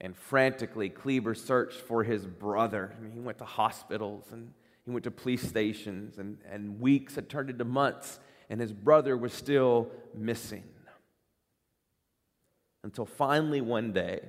and 0.00 0.14
frantically, 0.14 0.90
Kleber 0.90 1.34
searched 1.34 1.80
for 1.80 2.04
his 2.04 2.26
brother. 2.26 2.92
I 2.94 3.00
mean, 3.00 3.12
he 3.12 3.20
went 3.20 3.38
to 3.38 3.46
hospitals 3.46 4.26
and 4.32 4.52
he 4.84 4.90
went 4.90 5.04
to 5.04 5.10
police 5.10 5.40
stations, 5.40 6.18
and, 6.18 6.36
and 6.50 6.78
weeks 6.78 7.14
had 7.14 7.30
turned 7.30 7.48
into 7.48 7.64
months, 7.64 8.18
and 8.50 8.60
his 8.60 8.70
brother 8.70 9.16
was 9.16 9.32
still 9.32 9.90
missing. 10.14 10.64
Until 12.82 13.06
finally 13.06 13.62
one 13.62 13.92
day, 13.92 14.20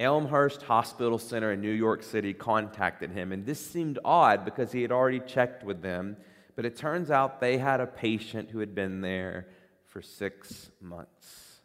Elmhurst 0.00 0.62
Hospital 0.62 1.18
Center 1.18 1.52
in 1.52 1.60
New 1.60 1.68
York 1.68 2.02
City 2.02 2.32
contacted 2.32 3.10
him, 3.10 3.30
and 3.30 3.44
this 3.44 3.60
seemed 3.60 3.98
odd 4.06 4.46
because 4.46 4.72
he 4.72 4.80
had 4.80 4.90
already 4.90 5.20
checked 5.20 5.64
with 5.64 5.82
them, 5.82 6.16
but 6.56 6.64
it 6.64 6.76
turns 6.76 7.10
out 7.10 7.38
they 7.38 7.58
had 7.58 7.80
a 7.80 7.86
patient 7.86 8.50
who 8.50 8.58
had 8.58 8.74
been 8.74 9.02
there 9.02 9.46
for 9.84 10.02
six 10.02 10.70
months, 10.80 11.60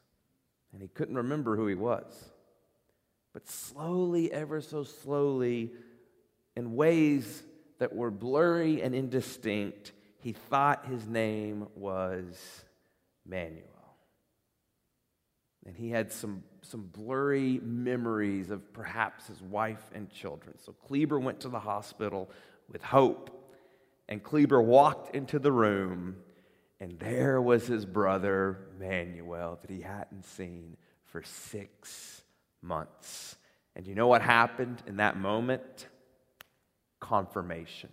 and 0.73 0.81
he 0.81 0.87
couldn't 0.89 1.15
remember 1.15 1.55
who 1.55 1.65
he 1.67 1.75
was. 1.75 2.05
But 3.33 3.47
slowly, 3.47 4.31
ever 4.31 4.61
so 4.61 4.83
slowly, 4.83 5.71
in 6.55 6.75
ways 6.75 7.43
that 7.79 7.95
were 7.95 8.11
blurry 8.11 8.81
and 8.81 8.93
indistinct, 8.93 9.93
he 10.19 10.33
thought 10.33 10.85
his 10.85 11.07
name 11.07 11.67
was 11.75 12.63
Manuel. 13.25 13.65
And 15.65 15.75
he 15.75 15.89
had 15.89 16.11
some, 16.11 16.43
some 16.61 16.89
blurry 16.91 17.59
memories 17.63 18.49
of 18.49 18.73
perhaps 18.73 19.27
his 19.27 19.41
wife 19.41 19.91
and 19.93 20.09
children. 20.09 20.57
So 20.59 20.73
Kleber 20.73 21.19
went 21.19 21.39
to 21.41 21.49
the 21.49 21.59
hospital 21.59 22.29
with 22.69 22.83
hope. 22.83 23.40
And 24.11 24.21
Kleber 24.21 24.61
walked 24.61 25.15
into 25.15 25.39
the 25.39 25.53
room, 25.53 26.17
and 26.81 26.99
there 26.99 27.41
was 27.41 27.65
his 27.65 27.85
brother 27.85 28.67
Manuel 28.77 29.57
that 29.61 29.71
he 29.71 29.79
hadn't 29.79 30.25
seen 30.25 30.75
for 31.05 31.23
six 31.23 32.21
months. 32.61 33.37
And 33.73 33.87
you 33.87 33.95
know 33.95 34.07
what 34.07 34.21
happened 34.21 34.83
in 34.85 34.97
that 34.97 35.17
moment? 35.17 35.87
Confirmation 36.99 37.89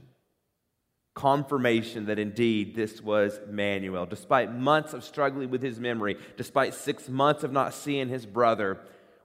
confirmation 1.15 2.07
that 2.07 2.17
indeed 2.21 2.77
this 2.77 3.03
was 3.03 3.41
Manuel. 3.51 4.07
Despite 4.07 4.55
months 4.55 4.93
of 4.93 5.03
struggling 5.03 5.51
with 5.51 5.61
his 5.61 5.81
memory, 5.81 6.17
despite 6.37 6.75
six 6.75 7.09
months 7.09 7.43
of 7.43 7.51
not 7.51 7.75
seeing 7.75 8.09
his 8.09 8.25
brother, 8.25 8.79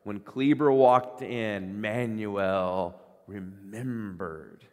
when 0.03 0.19
Kleber 0.19 0.71
walked 0.71 1.21
in, 1.21 1.81
Manuel 1.81 2.99
remembered. 3.27 4.65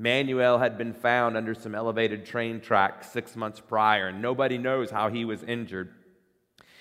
Manuel 0.00 0.58
had 0.58 0.78
been 0.78 0.94
found 0.94 1.36
under 1.36 1.54
some 1.54 1.74
elevated 1.74 2.24
train 2.24 2.60
tracks 2.60 3.10
six 3.10 3.34
months 3.34 3.58
prior, 3.58 4.06
and 4.06 4.22
nobody 4.22 4.56
knows 4.56 4.92
how 4.92 5.10
he 5.10 5.24
was 5.24 5.42
injured. 5.42 5.92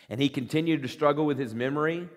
And 0.07 0.21
he 0.21 0.29
continued 0.29 0.83
to 0.83 0.87
struggle 0.87 1.25
with 1.25 1.39
his 1.39 1.55
memory. 1.55 2.07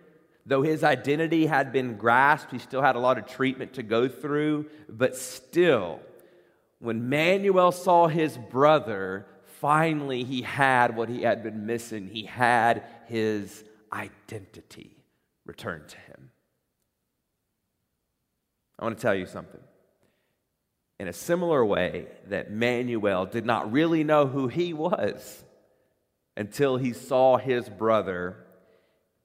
Though 0.44 0.60
his 0.60 0.84
identity 0.84 1.46
had 1.46 1.72
been 1.72 1.96
grasped, 1.96 2.52
he 2.52 2.58
still 2.58 2.82
had 2.82 2.96
a 2.96 3.00
lot 3.00 3.16
of 3.16 3.26
treatment 3.26 3.72
to 3.74 3.82
go 3.82 4.08
through, 4.08 4.66
but 4.90 5.16
still, 5.16 6.00
when 6.80 7.08
Manuel 7.08 7.72
saw 7.72 8.06
his 8.06 8.36
brother, 8.36 9.26
finally 9.60 10.22
he 10.22 10.42
had 10.42 10.96
what 10.96 11.08
he 11.08 11.22
had 11.22 11.42
been 11.42 11.64
missing. 11.64 12.08
He 12.08 12.24
had 12.24 12.84
his 13.06 13.64
identity 13.90 14.96
returned 15.46 15.88
to 15.88 15.96
him. 15.96 16.30
I 18.78 18.84
want 18.84 18.98
to 18.98 19.02
tell 19.02 19.14
you 19.14 19.26
something. 19.26 19.60
In 21.00 21.08
a 21.08 21.14
similar 21.14 21.64
way, 21.64 22.08
that 22.28 22.50
Manuel 22.50 23.24
did 23.24 23.46
not 23.46 23.72
really 23.72 24.04
know 24.04 24.26
who 24.26 24.48
he 24.48 24.74
was 24.74 25.42
until 26.36 26.76
he 26.76 26.92
saw 26.92 27.38
his 27.38 27.70
brother, 27.70 28.44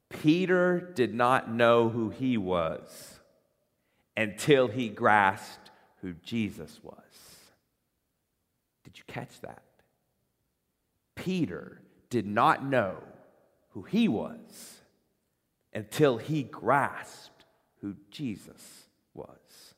Peter 0.10 0.79
did 0.96 1.13
not 1.13 1.51
know 1.51 1.89
who 1.89 2.12
he 2.12 2.38
was 2.38 3.20
until 4.15 4.70
he 4.70 4.88
grasped 4.88 5.69
who 5.99 6.13
Jesus 6.23 6.80
was. 6.82 6.95
Did 8.86 8.97
you 8.97 9.04
catch 9.06 9.41
that? 9.41 9.63
Peter 11.13 11.82
did 12.10 12.26
not 12.26 12.63
know 12.63 13.04
who 13.71 13.82
he 13.82 14.08
was 14.08 14.78
until 15.73 16.19
he 16.19 16.41
grasped 16.41 17.43
who 17.82 17.97
Jesus 18.12 18.86
was. 19.13 19.73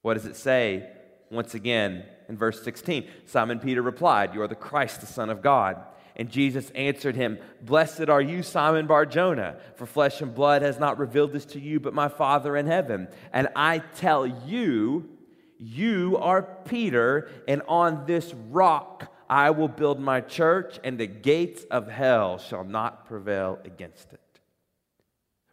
What 0.00 0.14
does 0.14 0.24
it 0.24 0.36
say 0.36 0.88
once 1.32 1.54
again 1.54 2.04
in 2.28 2.36
verse 2.36 2.62
16? 2.62 3.08
Simon 3.26 3.58
Peter 3.58 3.82
replied, 3.82 4.34
You 4.34 4.42
are 4.42 4.48
the 4.48 4.54
Christ, 4.54 5.00
the 5.00 5.06
Son 5.06 5.30
of 5.30 5.42
God. 5.42 5.78
And 6.14 6.30
Jesus 6.30 6.70
answered 6.70 7.16
him, 7.16 7.38
Blessed 7.62 8.08
are 8.08 8.20
you, 8.20 8.42
Simon 8.42 8.86
Bar 8.86 9.06
Jonah, 9.06 9.56
for 9.76 9.86
flesh 9.86 10.20
and 10.20 10.34
blood 10.34 10.62
has 10.62 10.78
not 10.78 10.98
revealed 10.98 11.32
this 11.32 11.46
to 11.46 11.60
you, 11.60 11.80
but 11.80 11.94
my 11.94 12.08
Father 12.08 12.56
in 12.56 12.66
heaven. 12.66 13.08
And 13.32 13.48
I 13.56 13.78
tell 13.78 14.26
you, 14.26 15.08
you 15.58 16.18
are 16.18 16.42
Peter, 16.42 17.30
and 17.48 17.62
on 17.66 18.04
this 18.06 18.34
rock 18.50 19.10
I 19.30 19.50
will 19.50 19.68
build 19.68 19.98
my 19.98 20.20
church, 20.20 20.78
and 20.84 20.98
the 20.98 21.06
gates 21.06 21.64
of 21.70 21.88
hell 21.88 22.36
shall 22.36 22.64
not 22.64 23.06
prevail 23.06 23.58
against 23.64 24.12
it. 24.12 24.31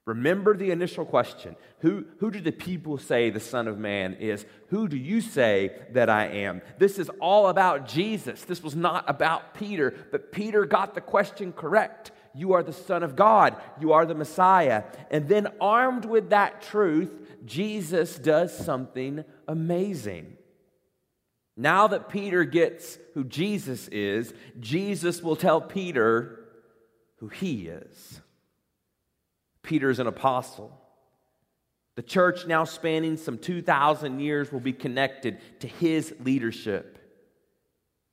Remember 0.10 0.58
the 0.58 0.72
initial 0.72 1.06
question 1.06 1.56
who, 1.82 2.04
who 2.18 2.32
do 2.32 2.42
the 2.42 2.52
people 2.52 2.98
say 2.98 3.30
the 3.30 3.40
Son 3.40 3.68
of 3.68 3.78
Man 3.78 4.16
is? 4.16 4.44
Who 4.70 4.88
do 4.88 4.98
you 4.98 5.22
say 5.22 5.72
that 5.92 6.10
I 6.10 6.26
am? 6.26 6.64
This 6.80 6.98
is 6.98 7.12
all 7.22 7.48
about 7.48 7.88
Jesus. 7.88 8.44
This 8.44 8.64
was 8.64 8.76
not 8.76 9.08
about 9.08 9.54
Peter, 9.54 9.94
but 10.12 10.32
Peter 10.32 10.66
got 10.66 10.96
the 10.96 11.02
question 11.02 11.54
correct. 11.54 12.10
You 12.34 12.54
are 12.54 12.64
the 12.64 12.74
Son 12.74 13.04
of 13.04 13.16
God. 13.16 13.56
You 13.80 13.94
are 13.94 14.08
the 14.08 14.16
Messiah. 14.16 14.84
And 15.12 15.30
then, 15.30 15.48
armed 15.62 16.06
with 16.06 16.32
that 16.32 16.64
truth, 16.64 17.14
Jesus 17.46 18.18
does 18.18 18.58
something 18.58 19.24
amazing. 19.48 20.38
Now 21.56 21.86
that 21.86 22.10
Peter 22.10 22.46
gets 22.46 22.98
who 23.14 23.26
Jesus 23.26 23.88
is, 23.90 24.34
Jesus 24.60 25.22
will 25.22 25.36
tell 25.36 25.62
Peter 25.62 26.46
who 27.18 27.28
he 27.28 27.68
is. 27.68 28.22
Peter's 29.70 30.00
an 30.00 30.08
apostle. 30.08 30.76
The 31.96 32.02
church, 32.02 32.48
now 32.48 32.64
spanning 32.64 33.18
some 33.18 33.38
2,000 33.38 34.20
years, 34.20 34.52
will 34.52 34.60
be 34.60 34.74
connected 34.74 35.38
to 35.60 35.68
his 35.68 36.12
leadership. 36.22 36.98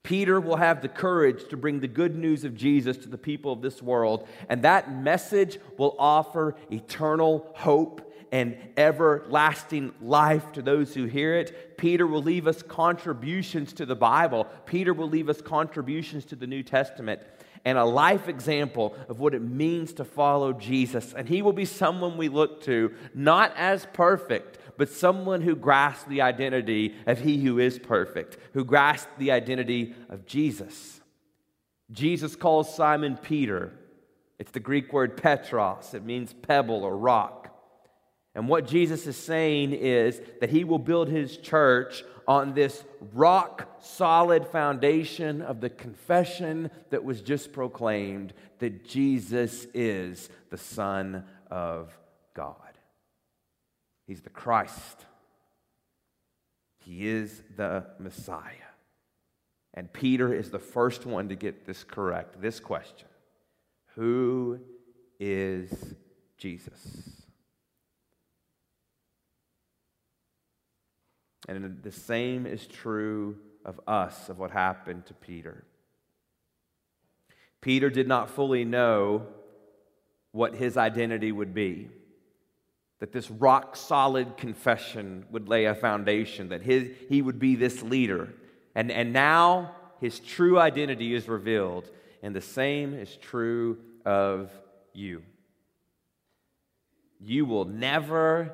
Peter 0.02 0.38
will 0.38 0.58
have 0.58 0.82
the 0.82 0.88
courage 0.90 1.48
to 1.48 1.56
bring 1.56 1.80
the 1.80 1.88
good 1.88 2.14
news 2.14 2.44
of 2.44 2.54
Jesus 2.54 2.98
to 2.98 3.08
the 3.08 3.16
people 3.16 3.52
of 3.52 3.62
this 3.62 3.80
world, 3.80 4.28
and 4.50 4.60
that 4.64 4.92
message 4.92 5.58
will 5.78 5.96
offer 5.98 6.54
eternal 6.70 7.50
hope 7.54 8.14
and 8.30 8.58
everlasting 8.76 9.94
life 10.02 10.52
to 10.52 10.60
those 10.60 10.92
who 10.92 11.06
hear 11.06 11.36
it. 11.36 11.78
Peter 11.78 12.06
will 12.06 12.22
leave 12.22 12.46
us 12.46 12.62
contributions 12.62 13.72
to 13.72 13.86
the 13.86 13.96
Bible. 13.96 14.46
Peter 14.66 14.92
will 14.92 15.08
leave 15.08 15.30
us 15.30 15.40
contributions 15.40 16.26
to 16.26 16.36
the 16.36 16.46
New 16.46 16.62
Testament 16.62 17.22
and 17.66 17.76
a 17.76 17.84
life 17.84 18.28
example 18.28 18.94
of 19.08 19.18
what 19.18 19.34
it 19.34 19.42
means 19.42 19.92
to 19.94 20.04
follow 20.04 20.52
Jesus. 20.52 21.12
And 21.12 21.28
he 21.28 21.42
will 21.42 21.52
be 21.52 21.64
someone 21.64 22.16
we 22.16 22.28
look 22.28 22.62
to, 22.62 22.94
not 23.12 23.52
as 23.56 23.88
perfect, 23.92 24.58
but 24.78 24.88
someone 24.88 25.42
who 25.42 25.56
grasps 25.56 26.04
the 26.04 26.22
identity 26.22 26.94
of 27.06 27.18
he 27.18 27.42
who 27.42 27.58
is 27.58 27.80
perfect, 27.80 28.38
who 28.52 28.64
grasps 28.64 29.10
the 29.18 29.32
identity 29.32 29.96
of 30.08 30.24
Jesus. 30.26 31.00
Jesus 31.90 32.36
calls 32.36 32.72
Simon 32.72 33.16
Peter. 33.16 33.72
It's 34.38 34.52
the 34.52 34.60
Greek 34.60 34.92
word 34.92 35.16
Petros, 35.16 35.92
it 35.92 36.04
means 36.04 36.32
pebble 36.32 36.84
or 36.84 36.96
rock. 36.96 37.45
And 38.36 38.48
what 38.48 38.68
Jesus 38.68 39.06
is 39.06 39.16
saying 39.16 39.72
is 39.72 40.20
that 40.40 40.50
he 40.50 40.62
will 40.62 40.78
build 40.78 41.08
his 41.08 41.38
church 41.38 42.04
on 42.28 42.52
this 42.52 42.84
rock 43.14 43.78
solid 43.80 44.46
foundation 44.46 45.40
of 45.40 45.62
the 45.62 45.70
confession 45.70 46.70
that 46.90 47.02
was 47.02 47.22
just 47.22 47.50
proclaimed 47.54 48.34
that 48.58 48.86
Jesus 48.86 49.66
is 49.72 50.28
the 50.50 50.58
Son 50.58 51.24
of 51.50 51.98
God. 52.34 52.56
He's 54.06 54.20
the 54.20 54.28
Christ, 54.28 55.06
He 56.84 57.08
is 57.08 57.42
the 57.56 57.86
Messiah. 57.98 58.52
And 59.72 59.90
Peter 59.90 60.34
is 60.34 60.50
the 60.50 60.58
first 60.58 61.06
one 61.06 61.30
to 61.30 61.36
get 61.36 61.64
this 61.64 61.84
correct 61.84 62.42
this 62.42 62.60
question 62.60 63.08
Who 63.94 64.60
is 65.18 65.94
Jesus? 66.36 67.25
And 71.46 71.80
the 71.82 71.92
same 71.92 72.44
is 72.44 72.66
true 72.66 73.36
of 73.64 73.80
us, 73.86 74.28
of 74.28 74.38
what 74.38 74.50
happened 74.50 75.06
to 75.06 75.14
Peter. 75.14 75.64
Peter 77.60 77.88
did 77.88 78.08
not 78.08 78.30
fully 78.30 78.64
know 78.64 79.26
what 80.32 80.54
his 80.54 80.76
identity 80.76 81.32
would 81.32 81.54
be. 81.54 81.88
That 82.98 83.12
this 83.12 83.30
rock 83.30 83.76
solid 83.76 84.36
confession 84.36 85.24
would 85.30 85.48
lay 85.48 85.66
a 85.66 85.74
foundation, 85.74 86.48
that 86.48 86.62
his, 86.62 86.90
he 87.08 87.22
would 87.22 87.38
be 87.38 87.54
this 87.54 87.82
leader. 87.82 88.32
And, 88.74 88.90
and 88.90 89.12
now 89.12 89.74
his 90.00 90.18
true 90.18 90.58
identity 90.58 91.14
is 91.14 91.28
revealed. 91.28 91.90
And 92.22 92.34
the 92.34 92.40
same 92.40 92.94
is 92.94 93.16
true 93.16 93.78
of 94.04 94.50
you. 94.92 95.22
You 97.20 97.44
will 97.44 97.64
never, 97.64 98.52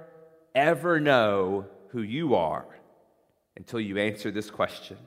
ever 0.55 1.01
know 1.01 1.67
who 1.89 2.03
you 2.03 2.35
are 2.35 2.67
until 3.57 3.81
you 3.81 3.99
answer 3.99 4.31
this 4.31 4.51
question 4.51 4.99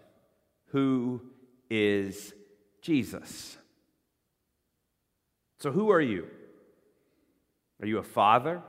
Who 0.67 1.21
is 1.69 2.33
Jesus. 2.85 3.57
So, 5.59 5.71
who 5.71 5.89
are 5.89 6.01
you? 6.01 6.27
Are 7.81 7.87
you 7.87 7.97
a 7.97 8.03
father? 8.03 8.61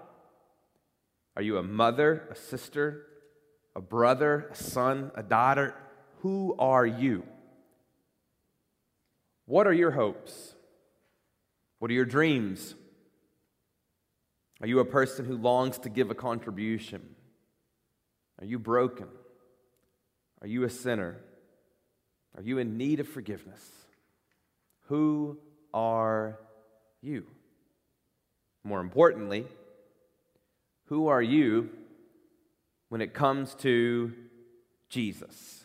Are 1.36 1.42
you 1.42 1.58
a 1.58 1.62
mother, 1.62 2.26
a 2.30 2.34
sister, 2.34 3.02
a 3.74 3.82
brother, 3.82 4.48
a 4.50 4.54
son, 4.54 5.10
a 5.14 5.22
daughter? 5.22 5.74
Who 6.20 6.56
are 6.58 6.86
you? 6.86 7.24
What 9.44 9.66
are 9.66 9.72
your 9.74 9.90
hopes? 9.90 10.54
What 11.78 11.90
are 11.90 11.94
your 11.94 12.06
dreams? 12.06 12.74
Are 14.62 14.66
you 14.66 14.80
a 14.80 14.84
person 14.86 15.26
who 15.26 15.36
longs 15.36 15.78
to 15.80 15.90
give 15.90 16.10
a 16.10 16.14
contribution? 16.14 17.02
Are 18.40 18.46
you 18.46 18.58
broken? 18.58 19.08
Are 20.42 20.46
you 20.46 20.64
a 20.64 20.70
sinner? 20.70 21.16
Are 22.36 22.42
you 22.42 22.58
in 22.58 22.76
need 22.76 23.00
of 23.00 23.08
forgiveness? 23.08 23.64
Who 24.88 25.38
are 25.72 26.38
you? 27.00 27.26
More 28.62 28.80
importantly, 28.80 29.46
who 30.86 31.08
are 31.08 31.22
you 31.22 31.70
when 32.88 33.00
it 33.00 33.14
comes 33.14 33.54
to 33.56 34.12
Jesus? 34.88 35.64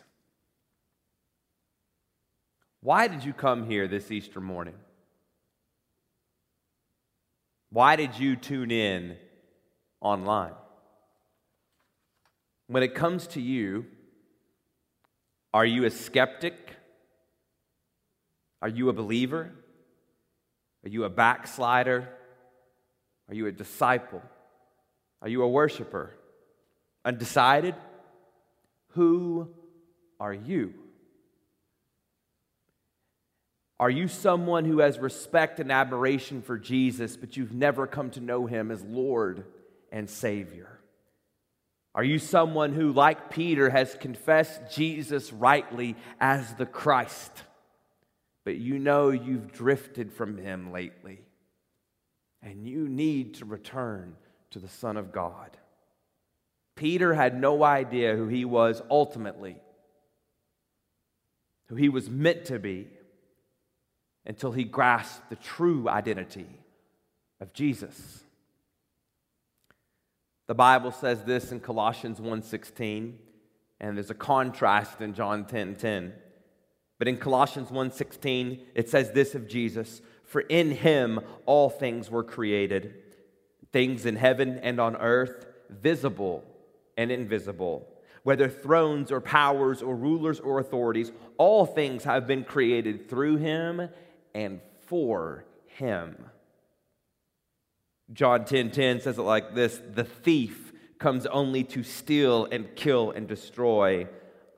Why 2.80 3.06
did 3.06 3.24
you 3.24 3.32
come 3.32 3.66
here 3.66 3.86
this 3.86 4.10
Easter 4.10 4.40
morning? 4.40 4.74
Why 7.70 7.96
did 7.96 8.18
you 8.18 8.36
tune 8.36 8.70
in 8.70 9.16
online? 10.00 10.52
When 12.66 12.82
it 12.82 12.94
comes 12.94 13.26
to 13.28 13.40
you, 13.40 13.86
are 15.54 15.66
you 15.66 15.84
a 15.84 15.90
skeptic? 15.90 16.54
Are 18.60 18.68
you 18.68 18.88
a 18.88 18.92
believer? 18.92 19.50
Are 20.84 20.88
you 20.88 21.04
a 21.04 21.10
backslider? 21.10 22.08
Are 23.28 23.34
you 23.34 23.46
a 23.46 23.52
disciple? 23.52 24.22
Are 25.20 25.28
you 25.28 25.42
a 25.42 25.48
worshiper? 25.48 26.10
Undecided? 27.04 27.74
Who 28.90 29.48
are 30.18 30.34
you? 30.34 30.74
Are 33.80 33.90
you 33.90 34.06
someone 34.06 34.64
who 34.64 34.78
has 34.78 34.98
respect 34.98 35.58
and 35.58 35.72
admiration 35.72 36.40
for 36.40 36.56
Jesus, 36.56 37.16
but 37.16 37.36
you've 37.36 37.52
never 37.52 37.86
come 37.86 38.10
to 38.10 38.20
know 38.20 38.46
him 38.46 38.70
as 38.70 38.82
Lord 38.84 39.44
and 39.90 40.08
Savior? 40.08 40.78
Are 41.94 42.04
you 42.04 42.18
someone 42.18 42.72
who, 42.72 42.92
like 42.92 43.30
Peter, 43.30 43.68
has 43.68 43.94
confessed 43.94 44.60
Jesus 44.70 45.32
rightly 45.32 45.94
as 46.20 46.54
the 46.54 46.64
Christ, 46.66 47.42
but 48.44 48.56
you 48.56 48.78
know 48.78 49.10
you've 49.10 49.52
drifted 49.52 50.12
from 50.12 50.38
him 50.38 50.72
lately 50.72 51.20
and 52.42 52.66
you 52.66 52.88
need 52.88 53.34
to 53.34 53.44
return 53.44 54.16
to 54.50 54.58
the 54.58 54.68
Son 54.68 54.96
of 54.96 55.12
God? 55.12 55.56
Peter 56.76 57.12
had 57.12 57.38
no 57.38 57.62
idea 57.62 58.16
who 58.16 58.28
he 58.28 58.46
was 58.46 58.80
ultimately, 58.90 59.56
who 61.66 61.74
he 61.74 61.90
was 61.90 62.08
meant 62.08 62.46
to 62.46 62.58
be 62.58 62.88
until 64.24 64.52
he 64.52 64.64
grasped 64.64 65.28
the 65.28 65.36
true 65.36 65.88
identity 65.88 66.48
of 67.40 67.52
Jesus. 67.52 68.21
The 70.52 70.56
Bible 70.56 70.92
says 70.92 71.24
this 71.24 71.50
in 71.50 71.60
Colossians 71.60 72.20
1:16, 72.20 73.18
and 73.80 73.96
there's 73.96 74.10
a 74.10 74.14
contrast 74.14 75.00
in 75.00 75.14
John 75.14 75.46
10:10. 75.46 75.78
10. 75.78 76.12
But 76.98 77.08
in 77.08 77.16
Colossians 77.16 77.70
1:16, 77.70 78.60
it 78.74 78.90
says 78.90 79.12
this 79.12 79.34
of 79.34 79.48
Jesus, 79.48 80.02
for 80.24 80.42
in 80.42 80.72
him 80.72 81.20
all 81.46 81.70
things 81.70 82.10
were 82.10 82.22
created, 82.22 82.92
things 83.72 84.04
in 84.04 84.16
heaven 84.16 84.58
and 84.58 84.78
on 84.78 84.94
earth, 84.96 85.46
visible 85.70 86.44
and 86.98 87.10
invisible 87.10 87.88
whether 88.22 88.46
thrones 88.50 89.10
or 89.10 89.22
powers 89.22 89.80
or 89.80 89.96
rulers 89.96 90.38
or 90.38 90.58
authorities, 90.58 91.12
all 91.38 91.64
things 91.64 92.04
have 92.04 92.26
been 92.26 92.44
created 92.44 93.08
through 93.08 93.36
him 93.36 93.88
and 94.34 94.60
for 94.80 95.46
him. 95.64 96.26
John 98.12 98.40
10:10 98.40 98.46
10, 98.46 98.70
10 98.70 99.00
says 99.00 99.18
it 99.18 99.22
like 99.22 99.54
this, 99.54 99.80
the 99.94 100.04
thief 100.04 100.72
comes 100.98 101.26
only 101.26 101.64
to 101.64 101.82
steal 101.82 102.46
and 102.50 102.74
kill 102.76 103.10
and 103.10 103.26
destroy. 103.26 104.08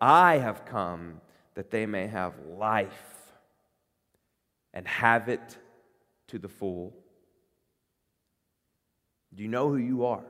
I 0.01 0.38
have 0.38 0.64
come 0.64 1.21
that 1.55 1.71
they 1.71 1.87
may 1.87 2.07
have 2.07 2.35
life 2.47 3.14
and 4.73 4.87
have 4.87 5.29
it 5.29 5.59
to 6.29 6.38
the 6.38 6.49
full. 6.49 6.93
Do 9.35 9.43
you 9.43 9.49
know 9.49 9.69
who 9.69 9.77
you 9.77 10.05
are? 10.07 10.25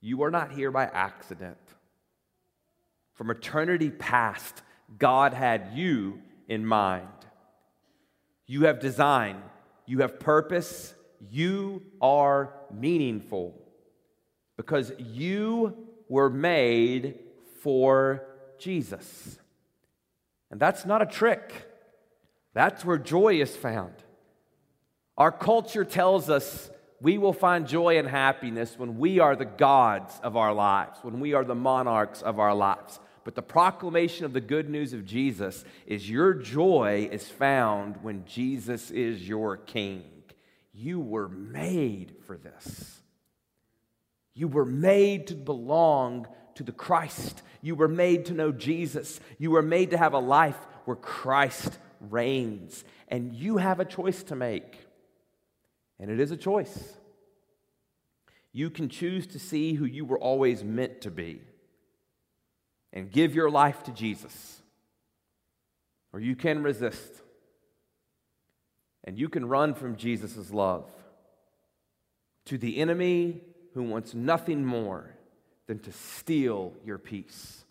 You 0.00 0.22
are 0.22 0.30
not 0.30 0.52
here 0.52 0.70
by 0.70 0.84
accident. 0.84 1.58
From 3.14 3.30
eternity 3.30 3.90
past, 3.90 4.62
God 4.98 5.32
had 5.32 5.70
you 5.74 6.20
in 6.48 6.64
mind. 6.66 7.08
You 8.46 8.66
have 8.66 8.78
design, 8.78 9.42
you 9.86 10.00
have 10.00 10.20
purpose, 10.20 10.94
you 11.30 11.82
are 12.00 12.52
meaningful 12.72 13.54
because 14.56 14.92
you 14.98 15.76
were 16.08 16.30
made 16.30 17.18
for 17.62 18.26
Jesus. 18.58 19.38
And 20.50 20.60
that's 20.60 20.84
not 20.84 21.02
a 21.02 21.06
trick, 21.06 21.52
that's 22.54 22.84
where 22.84 22.98
joy 22.98 23.40
is 23.40 23.54
found. 23.54 23.94
Our 25.18 25.32
culture 25.32 25.84
tells 25.84 26.28
us 26.28 26.70
we 27.00 27.18
will 27.18 27.32
find 27.32 27.66
joy 27.66 27.98
and 27.98 28.08
happiness 28.08 28.78
when 28.78 28.98
we 28.98 29.18
are 29.18 29.36
the 29.36 29.44
gods 29.44 30.18
of 30.22 30.36
our 30.36 30.52
lives, 30.52 30.98
when 31.02 31.20
we 31.20 31.34
are 31.34 31.44
the 31.44 31.54
monarchs 31.54 32.22
of 32.22 32.38
our 32.38 32.54
lives. 32.54 32.98
But 33.24 33.34
the 33.34 33.42
proclamation 33.42 34.24
of 34.24 34.32
the 34.32 34.40
good 34.40 34.70
news 34.70 34.92
of 34.92 35.04
Jesus 35.04 35.64
is 35.86 36.08
your 36.08 36.32
joy 36.32 37.08
is 37.10 37.28
found 37.28 37.96
when 38.02 38.24
Jesus 38.24 38.90
is 38.90 39.28
your 39.28 39.56
king. 39.56 40.04
You 40.78 41.00
were 41.00 41.28
made 41.28 42.16
for 42.26 42.36
this. 42.36 43.00
You 44.34 44.46
were 44.46 44.66
made 44.66 45.28
to 45.28 45.34
belong 45.34 46.28
to 46.56 46.62
the 46.62 46.72
Christ. 46.72 47.40
You 47.62 47.74
were 47.74 47.88
made 47.88 48.26
to 48.26 48.34
know 48.34 48.52
Jesus. 48.52 49.18
You 49.38 49.52
were 49.52 49.62
made 49.62 49.92
to 49.92 49.96
have 49.96 50.12
a 50.12 50.18
life 50.18 50.58
where 50.84 50.96
Christ 50.96 51.78
reigns. 51.98 52.84
And 53.08 53.32
you 53.34 53.56
have 53.56 53.80
a 53.80 53.86
choice 53.86 54.22
to 54.24 54.36
make. 54.36 54.78
And 55.98 56.10
it 56.10 56.20
is 56.20 56.30
a 56.30 56.36
choice. 56.36 56.92
You 58.52 58.68
can 58.68 58.90
choose 58.90 59.26
to 59.28 59.38
see 59.38 59.72
who 59.72 59.86
you 59.86 60.04
were 60.04 60.18
always 60.18 60.62
meant 60.62 61.00
to 61.02 61.10
be 61.10 61.40
and 62.92 63.10
give 63.10 63.34
your 63.34 63.50
life 63.50 63.82
to 63.84 63.92
Jesus. 63.92 64.60
Or 66.12 66.20
you 66.20 66.36
can 66.36 66.62
resist. 66.62 67.22
And 69.06 69.18
you 69.18 69.28
can 69.28 69.48
run 69.48 69.74
from 69.74 69.96
Jesus' 69.96 70.50
love 70.50 70.90
to 72.46 72.58
the 72.58 72.78
enemy 72.78 73.40
who 73.74 73.82
wants 73.82 74.14
nothing 74.14 74.64
more 74.64 75.14
than 75.66 75.78
to 75.80 75.92
steal 75.92 76.72
your 76.84 76.98
peace 76.98 77.64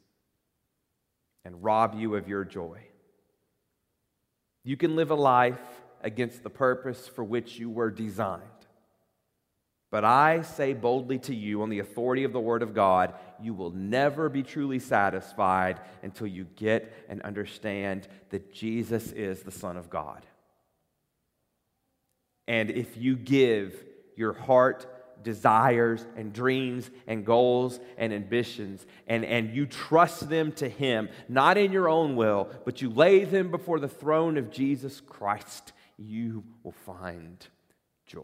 and 1.44 1.64
rob 1.64 1.96
you 1.96 2.16
of 2.16 2.28
your 2.28 2.44
joy. 2.44 2.80
You 4.64 4.78
can 4.78 4.96
live 4.96 5.12
a 5.12 5.16
life 5.16 5.60
against 6.02 6.44
the 6.44 6.50
purpose 6.50 7.08
for 7.08 7.24
which 7.24 7.58
you 7.58 7.70
were 7.70 7.92
designed. 7.92 8.42
But 9.92 10.04
I 10.04 10.42
say 10.42 10.74
boldly 10.74 11.20
to 11.20 11.36
you, 11.36 11.62
on 11.62 11.70
the 11.70 11.80
authority 11.80 12.24
of 12.24 12.34
the 12.34 12.40
Word 12.40 12.64
of 12.64 12.74
God, 12.74 13.14
you 13.42 13.54
will 13.54 13.72
never 13.72 14.28
be 14.28 14.44
truly 14.44 14.80
satisfied 14.80 15.80
until 16.04 16.28
you 16.28 16.46
get 16.56 17.06
and 17.08 17.22
understand 17.22 18.08
that 18.32 18.52
Jesus 18.52 19.12
is 19.12 19.44
the 19.44 19.52
Son 19.52 19.78
of 19.78 19.90
God. 19.90 20.26
And 22.48 22.70
if 22.70 22.98
you 22.98 23.16
give 23.16 23.84
your 24.16 24.34
heart 24.34 24.88
desires 25.24 26.06
and 26.16 26.32
dreams 26.32 26.90
and 27.08 27.26
goals 27.26 27.80
and 27.98 28.14
ambitions 28.14 28.86
and, 29.08 29.26
and 29.26 29.54
you 29.54 29.66
trust 29.66 30.30
them 30.30 30.52
to 30.54 30.70
Him, 30.70 31.10
not 31.28 31.58
in 31.58 31.72
your 31.72 31.90
own 31.90 32.16
will, 32.16 32.50
but 32.64 32.82
you 32.82 32.90
lay 32.90 33.26
them 33.26 33.52
before 33.52 33.80
the 33.80 33.90
throne 33.90 34.38
of 34.38 34.52
Jesus 34.52 35.02
Christ, 35.02 35.74
you 35.98 36.44
will 36.64 36.76
find 36.86 37.46
joy. 38.06 38.24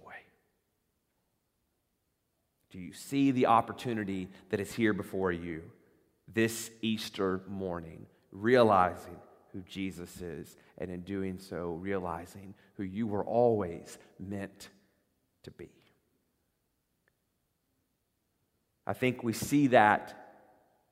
Do 2.69 2.79
you 2.79 2.93
see 2.93 3.31
the 3.31 3.47
opportunity 3.47 4.29
that 4.49 4.61
is 4.61 4.71
here 4.71 4.93
before 4.93 5.31
you 5.31 5.63
this 6.33 6.71
Easter 6.81 7.41
morning, 7.47 8.05
realizing 8.31 9.17
who 9.53 9.61
Jesus 9.61 10.21
is, 10.21 10.55
and 10.77 10.89
in 10.91 11.01
doing 11.01 11.37
so, 11.37 11.73
realizing 11.73 12.53
who 12.75 12.83
you 12.83 13.07
were 13.07 13.23
always 13.23 13.97
meant 14.19 14.69
to 15.43 15.51
be? 15.51 15.69
I 18.85 18.93
think 18.93 19.23
we 19.23 19.33
see 19.33 19.67
that 19.67 20.17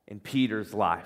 in 0.06 0.20
Peter's 0.20 0.72
life. 0.72 1.04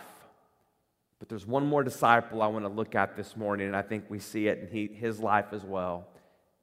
But 1.18 1.28
there's 1.28 1.46
one 1.46 1.66
more 1.66 1.82
disciple 1.82 2.42
I 2.42 2.48
want 2.48 2.64
to 2.64 2.68
look 2.68 2.94
at 2.94 3.16
this 3.16 3.36
morning, 3.36 3.66
and 3.68 3.76
I 3.76 3.82
think 3.82 4.04
we 4.08 4.18
see 4.18 4.46
it 4.46 4.58
in 4.58 4.68
he, 4.68 4.94
his 4.94 5.20
life 5.20 5.52
as 5.52 5.64
well. 5.64 6.08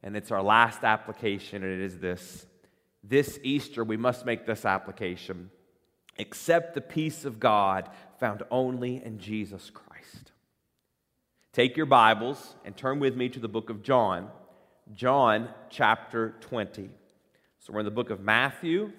And 0.04 0.16
it's 0.16 0.32
our 0.32 0.44
last 0.44 0.84
application, 0.84 1.64
and 1.64 1.74
it 1.74 1.84
is 1.84 2.00
this. 2.00 2.46
This 3.04 3.40
Easter, 3.44 3.84
we 3.84 3.98
must 3.98 4.26
make 4.26 4.46
this 4.46 4.66
application. 4.66 5.50
Accept 6.20 6.76
the 6.76 6.82
peace 6.82 7.26
of 7.26 7.40
God 7.40 7.90
found 8.20 8.44
only 8.52 9.04
in 9.04 9.18
Jesus 9.18 9.72
Christ. 9.72 10.31
Take 11.54 11.76
your 11.76 11.86
Bibles 11.86 12.56
and 12.64 12.78
turn 12.78 13.02
with 13.02 13.18
me 13.18 13.28
to 13.28 13.38
the 13.38 13.50
book 13.50 13.70
of 13.70 13.84
John, 13.84 14.30
John 14.94 15.50
chapter 15.70 16.34
20. 16.40 16.90
So 17.60 17.74
we're 17.74 17.82
in 17.82 17.86
the 17.86 17.92
book 17.92 18.10
of 18.10 18.22
Matthew. 18.22 18.94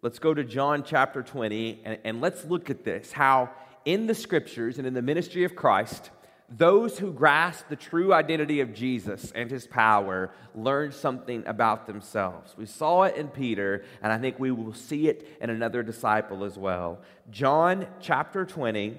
Let's 0.00 0.18
go 0.18 0.32
to 0.32 0.42
John 0.42 0.84
chapter 0.84 1.22
20 1.22 1.82
and, 1.84 1.98
and 2.02 2.20
let's 2.22 2.46
look 2.46 2.70
at 2.70 2.82
this 2.82 3.12
how 3.12 3.50
in 3.84 4.06
the 4.06 4.14
scriptures 4.14 4.78
and 4.78 4.86
in 4.86 4.94
the 4.94 5.02
ministry 5.02 5.44
of 5.44 5.54
Christ, 5.54 6.08
those 6.48 6.98
who 6.98 7.12
grasp 7.12 7.68
the 7.68 7.76
true 7.76 8.14
identity 8.14 8.60
of 8.60 8.72
Jesus 8.72 9.30
and 9.32 9.50
his 9.50 9.66
power 9.66 10.30
learn 10.54 10.92
something 10.92 11.46
about 11.46 11.86
themselves. 11.86 12.54
We 12.56 12.64
saw 12.64 13.02
it 13.02 13.16
in 13.16 13.28
Peter, 13.28 13.84
and 14.02 14.10
I 14.10 14.16
think 14.16 14.38
we 14.38 14.50
will 14.50 14.72
see 14.72 15.08
it 15.08 15.36
in 15.42 15.50
another 15.50 15.82
disciple 15.82 16.42
as 16.42 16.56
well. 16.56 17.02
John 17.30 17.86
chapter 18.00 18.46
20, 18.46 18.98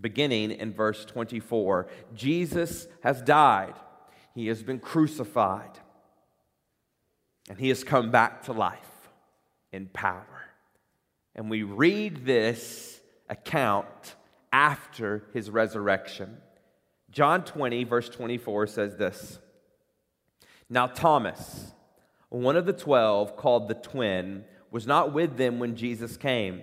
beginning 0.00 0.50
in 0.52 0.72
verse 0.72 1.04
24. 1.04 1.88
Jesus 2.14 2.86
has 3.02 3.22
died, 3.22 3.74
he 4.34 4.48
has 4.48 4.62
been 4.62 4.78
crucified, 4.78 5.78
and 7.48 7.58
he 7.58 7.68
has 7.68 7.84
come 7.84 8.10
back 8.10 8.42
to 8.44 8.52
life 8.52 9.10
in 9.72 9.86
power. 9.86 10.26
And 11.34 11.50
we 11.50 11.62
read 11.62 12.24
this 12.24 13.00
account 13.28 14.14
after 14.52 15.24
his 15.32 15.50
resurrection. 15.50 16.36
John 17.10 17.44
20, 17.44 17.84
verse 17.84 18.08
24 18.08 18.66
says 18.68 18.96
this 18.96 19.38
Now, 20.68 20.86
Thomas, 20.86 21.72
one 22.28 22.56
of 22.56 22.66
the 22.66 22.72
twelve, 22.72 23.36
called 23.36 23.68
the 23.68 23.74
twin, 23.74 24.44
was 24.70 24.86
not 24.86 25.12
with 25.12 25.36
them 25.36 25.58
when 25.58 25.76
Jesus 25.76 26.16
came. 26.16 26.62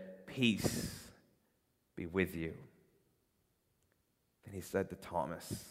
Peace 0.33 1.09
be 1.97 2.05
with 2.05 2.35
you. 2.35 2.53
Then 4.45 4.53
he 4.53 4.61
said 4.61 4.89
to 4.89 4.95
Thomas, 4.95 5.65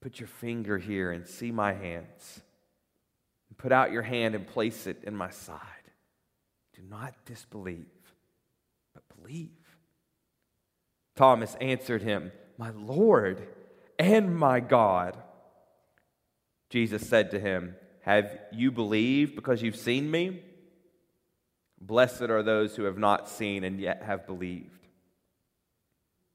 Put 0.00 0.20
your 0.20 0.26
finger 0.26 0.78
here 0.78 1.10
and 1.10 1.26
see 1.26 1.50
my 1.50 1.72
hands. 1.72 2.40
And 3.48 3.58
put 3.58 3.72
out 3.72 3.92
your 3.92 4.02
hand 4.02 4.34
and 4.34 4.46
place 4.46 4.86
it 4.86 5.02
in 5.04 5.14
my 5.14 5.30
side. 5.30 5.60
Do 6.74 6.82
not 6.88 7.14
disbelieve, 7.24 7.86
but 8.94 9.02
believe. 9.16 9.50
Thomas 11.14 11.56
answered 11.60 12.02
him, 12.02 12.32
My 12.58 12.70
Lord 12.70 13.46
and 13.98 14.36
my 14.36 14.60
God. 14.60 15.16
Jesus 16.70 17.06
said 17.08 17.30
to 17.30 17.38
him, 17.38 17.76
Have 18.00 18.38
you 18.52 18.70
believed 18.70 19.34
because 19.34 19.62
you've 19.62 19.76
seen 19.76 20.10
me? 20.10 20.42
Blessed 21.80 22.22
are 22.22 22.42
those 22.42 22.76
who 22.76 22.84
have 22.84 22.98
not 22.98 23.28
seen 23.28 23.64
and 23.64 23.80
yet 23.80 24.02
have 24.02 24.26
believed. 24.26 24.76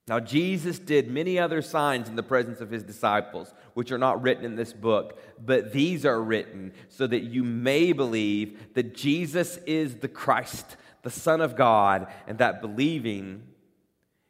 Now, 0.08 0.20
Jesus 0.20 0.78
did 0.78 1.10
many 1.10 1.40
other 1.40 1.62
signs 1.62 2.10
in 2.10 2.16
the 2.16 2.24
presence 2.24 2.60
of 2.60 2.70
his 2.70 2.84
disciples, 2.84 3.54
which 3.76 3.92
are 3.92 3.98
not 3.98 4.22
written 4.22 4.44
in 4.44 4.56
this 4.56 4.74
book, 4.74 5.20
but 5.40 5.72
these 5.72 6.06
are 6.06 6.22
written 6.22 6.74
so 6.90 7.08
that 7.08 7.24
you 7.24 7.44
may 7.44 7.94
believe 7.94 8.74
that 8.74 8.96
Jesus 8.96 9.58
is 9.66 9.96
the 9.96 10.08
Christ, 10.08 10.76
the 11.04 11.10
Son 11.10 11.40
of 11.40 11.56
God, 11.56 12.08
and 12.28 12.40
that 12.40 12.62
believing 12.62 13.44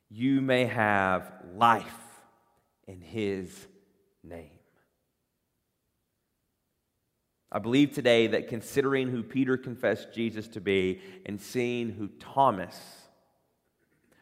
you 0.10 0.42
may 0.42 0.66
have 0.66 1.32
life 1.56 1.86
in 2.88 3.02
his 3.02 3.68
name. 4.24 4.61
I 7.52 7.60
believe 7.60 7.94
today 7.94 8.28
that 8.28 8.48
considering 8.48 9.10
who 9.10 9.24
Peter 9.24 9.58
confessed 9.58 10.14
Jesus 10.14 10.48
to 10.50 10.62
be 10.62 11.02
and 11.26 11.40
seeing 11.40 11.90
who 11.90 12.08
Thomas 12.08 12.80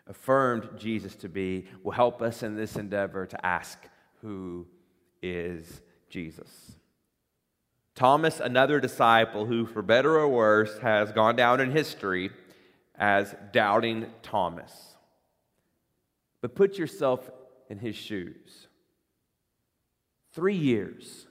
affirmed 0.08 0.70
Jesus 0.78 1.16
to 1.18 1.30
be 1.30 1.66
will 1.84 1.92
help 1.92 2.22
us 2.22 2.42
in 2.42 2.56
this 2.56 2.76
endeavor 2.76 3.28
to 3.28 3.46
ask 3.46 3.78
who 4.22 4.66
is 5.22 5.82
Jesus. 6.10 6.72
Thomas, 7.94 8.40
another 8.40 8.80
disciple 8.80 9.46
who, 9.46 9.66
for 9.66 9.82
better 9.82 10.18
or 10.18 10.28
worse, 10.28 10.80
has 10.80 11.12
gone 11.12 11.36
down 11.36 11.60
in 11.60 11.70
history 11.70 12.32
as 12.96 13.36
doubting 13.52 14.08
Thomas. 14.24 14.96
But 16.42 16.56
put 16.56 16.78
yourself 16.78 17.30
in 17.70 17.78
his 17.78 17.96
shoes. 17.96 18.68
Three 20.32 20.56
years. 20.56 21.28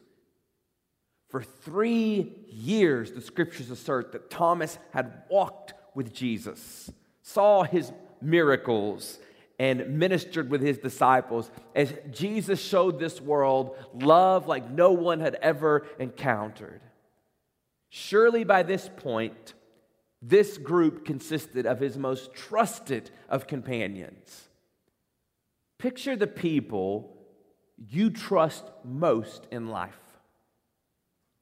For 1.29 1.43
three 1.43 2.33
years, 2.49 3.13
the 3.13 3.21
scriptures 3.21 3.71
assert 3.71 4.13
that 4.13 4.31
Thomas 4.31 4.79
had 4.93 5.23
walked 5.31 5.75
with 5.95 6.13
Jesus, 6.13 6.91
saw 7.23 7.65
his 7.65 7.93
miracles, 8.23 9.19
and 9.59 9.99
ministered 9.99 10.51
with 10.51 10.63
his 10.63 10.79
disciples 10.79 11.51
as 11.75 11.93
Jesus 12.11 12.61
showed 12.61 12.99
this 12.99 13.21
world 13.21 13.77
love 13.93 14.47
like 14.47 14.71
no 14.71 14.93
one 14.93 15.21
had 15.21 15.35
ever 15.37 15.87
encountered. 15.99 16.81
Surely 17.91 18.45
by 18.45 18.63
this 18.63 18.89
point, 18.97 19.55
this 20.23 20.59
group 20.59 21.05
consisted 21.05 21.67
of 21.67 21.81
his 21.81 21.97
most 21.97 22.33
trusted 22.35 23.11
of 23.29 23.47
companions. 23.47 24.49
Picture 25.79 26.17
the 26.17 26.27
people 26.27 27.17
you 27.77 28.11
trust 28.11 28.65
most 28.85 29.47
in 29.51 29.69
life. 29.69 30.08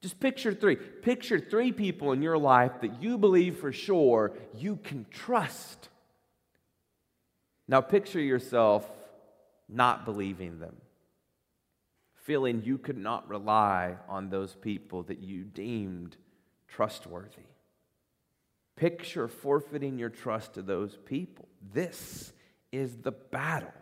Just 0.07 0.21
picture 0.21 0.55
three. 0.55 0.77
Picture 0.77 1.41
three 1.41 1.73
people 1.73 2.13
in 2.13 2.23
your 2.23 2.39
life 2.39 2.81
that 2.83 3.03
you 3.03 3.19
believe 3.19 3.59
for 3.59 3.73
sure 3.73 4.35
you 4.55 4.77
can 4.77 5.05
trust. 5.11 5.89
Now 7.67 7.81
picture 7.81 8.21
yourself 8.21 8.89
not 9.69 10.05
believing 10.05 10.61
them, 10.61 10.77
feeling 12.23 12.63
you 12.65 12.79
could 12.79 12.97
not 12.97 13.29
rely 13.29 13.97
on 14.09 14.31
those 14.31 14.55
people 14.55 15.03
that 15.03 15.19
you 15.19 15.43
deemed 15.43 16.17
trustworthy. 16.69 17.49
Picture 18.77 19.27
forfeiting 19.27 19.99
your 19.99 20.11
trust 20.11 20.55
to 20.55 20.63
those 20.63 20.97
people. 21.05 21.49
This 21.73 22.33
is 22.71 22.99
the 22.99 23.11
battle 23.11 23.75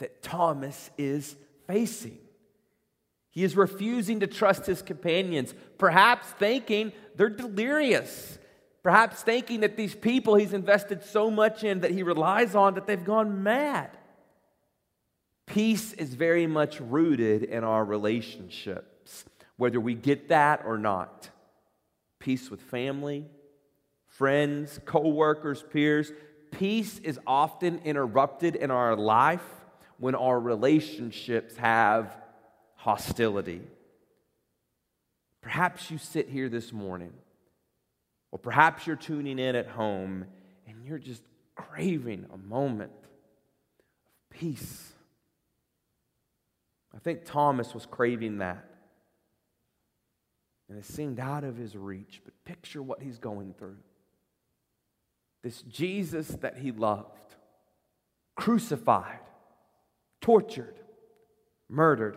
that 0.00 0.22
Thomas 0.22 0.90
is 0.98 1.34
facing. 1.66 2.18
He 3.30 3.44
is 3.44 3.56
refusing 3.56 4.20
to 4.20 4.26
trust 4.26 4.66
his 4.66 4.82
companions, 4.82 5.54
perhaps 5.78 6.28
thinking 6.28 6.92
they're 7.14 7.28
delirious, 7.28 8.38
perhaps 8.82 9.22
thinking 9.22 9.60
that 9.60 9.76
these 9.76 9.94
people 9.94 10.34
he's 10.34 10.52
invested 10.52 11.04
so 11.04 11.30
much 11.30 11.62
in 11.62 11.80
that 11.80 11.92
he 11.92 12.02
relies 12.02 12.54
on 12.54 12.74
that 12.74 12.86
they've 12.86 13.04
gone 13.04 13.42
mad. 13.42 13.96
Peace 15.46 15.92
is 15.92 16.14
very 16.14 16.46
much 16.46 16.80
rooted 16.80 17.44
in 17.44 17.64
our 17.64 17.84
relationships, 17.84 19.24
whether 19.56 19.80
we 19.80 19.94
get 19.94 20.28
that 20.28 20.62
or 20.64 20.78
not. 20.78 21.28
Peace 22.18 22.50
with 22.50 22.60
family, 22.60 23.26
friends, 24.06 24.80
co 24.84 25.08
workers, 25.08 25.64
peers. 25.72 26.12
Peace 26.50 26.98
is 26.98 27.18
often 27.26 27.80
interrupted 27.84 28.56
in 28.56 28.70
our 28.70 28.96
life 28.96 29.44
when 29.98 30.14
our 30.14 30.38
relationships 30.38 31.56
have 31.56 32.16
hostility. 32.80 33.60
Perhaps 35.42 35.90
you 35.90 35.98
sit 35.98 36.28
here 36.28 36.48
this 36.48 36.72
morning, 36.72 37.12
or 38.32 38.38
perhaps 38.38 38.86
you're 38.86 38.96
tuning 38.96 39.38
in 39.38 39.54
at 39.54 39.66
home 39.66 40.24
and 40.66 40.84
you're 40.84 40.98
just 40.98 41.22
craving 41.54 42.26
a 42.32 42.38
moment 42.38 42.92
of 43.02 44.38
peace. 44.38 44.92
I 46.94 46.98
think 46.98 47.24
Thomas 47.24 47.74
was 47.74 47.84
craving 47.84 48.38
that. 48.38 48.64
And 50.68 50.78
it 50.78 50.86
seemed 50.86 51.20
out 51.20 51.44
of 51.44 51.56
his 51.56 51.76
reach, 51.76 52.22
but 52.24 52.32
picture 52.44 52.82
what 52.82 53.02
he's 53.02 53.18
going 53.18 53.54
through. 53.58 53.78
This 55.42 55.62
Jesus 55.62 56.28
that 56.28 56.56
he 56.58 56.70
loved, 56.70 57.34
crucified, 58.36 59.20
tortured, 60.20 60.76
murdered. 61.68 62.16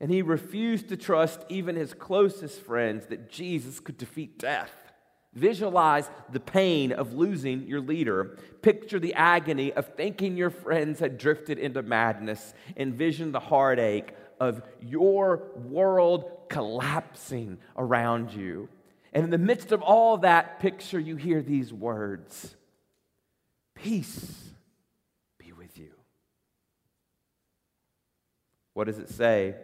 And 0.00 0.10
he 0.10 0.22
refused 0.22 0.88
to 0.88 0.96
trust 0.96 1.44
even 1.48 1.76
his 1.76 1.92
closest 1.92 2.60
friends 2.60 3.06
that 3.06 3.30
Jesus 3.30 3.80
could 3.80 3.98
defeat 3.98 4.38
death. 4.38 4.70
Visualize 5.34 6.08
the 6.32 6.40
pain 6.40 6.92
of 6.92 7.12
losing 7.12 7.66
your 7.66 7.80
leader. 7.80 8.38
Picture 8.62 8.98
the 8.98 9.14
agony 9.14 9.72
of 9.72 9.94
thinking 9.94 10.36
your 10.36 10.50
friends 10.50 11.00
had 11.00 11.18
drifted 11.18 11.58
into 11.58 11.82
madness. 11.82 12.54
Envision 12.76 13.32
the 13.32 13.40
heartache 13.40 14.14
of 14.40 14.62
your 14.80 15.50
world 15.56 16.30
collapsing 16.48 17.58
around 17.76 18.32
you. 18.32 18.68
And 19.12 19.24
in 19.24 19.30
the 19.30 19.38
midst 19.38 19.72
of 19.72 19.82
all 19.82 20.18
that 20.18 20.60
picture, 20.60 20.98
you 20.98 21.16
hear 21.16 21.42
these 21.42 21.72
words 21.72 22.54
Peace 23.74 24.50
be 25.38 25.52
with 25.52 25.78
you. 25.78 25.90
What 28.74 28.86
does 28.86 28.98
it 28.98 29.10
say 29.10 29.54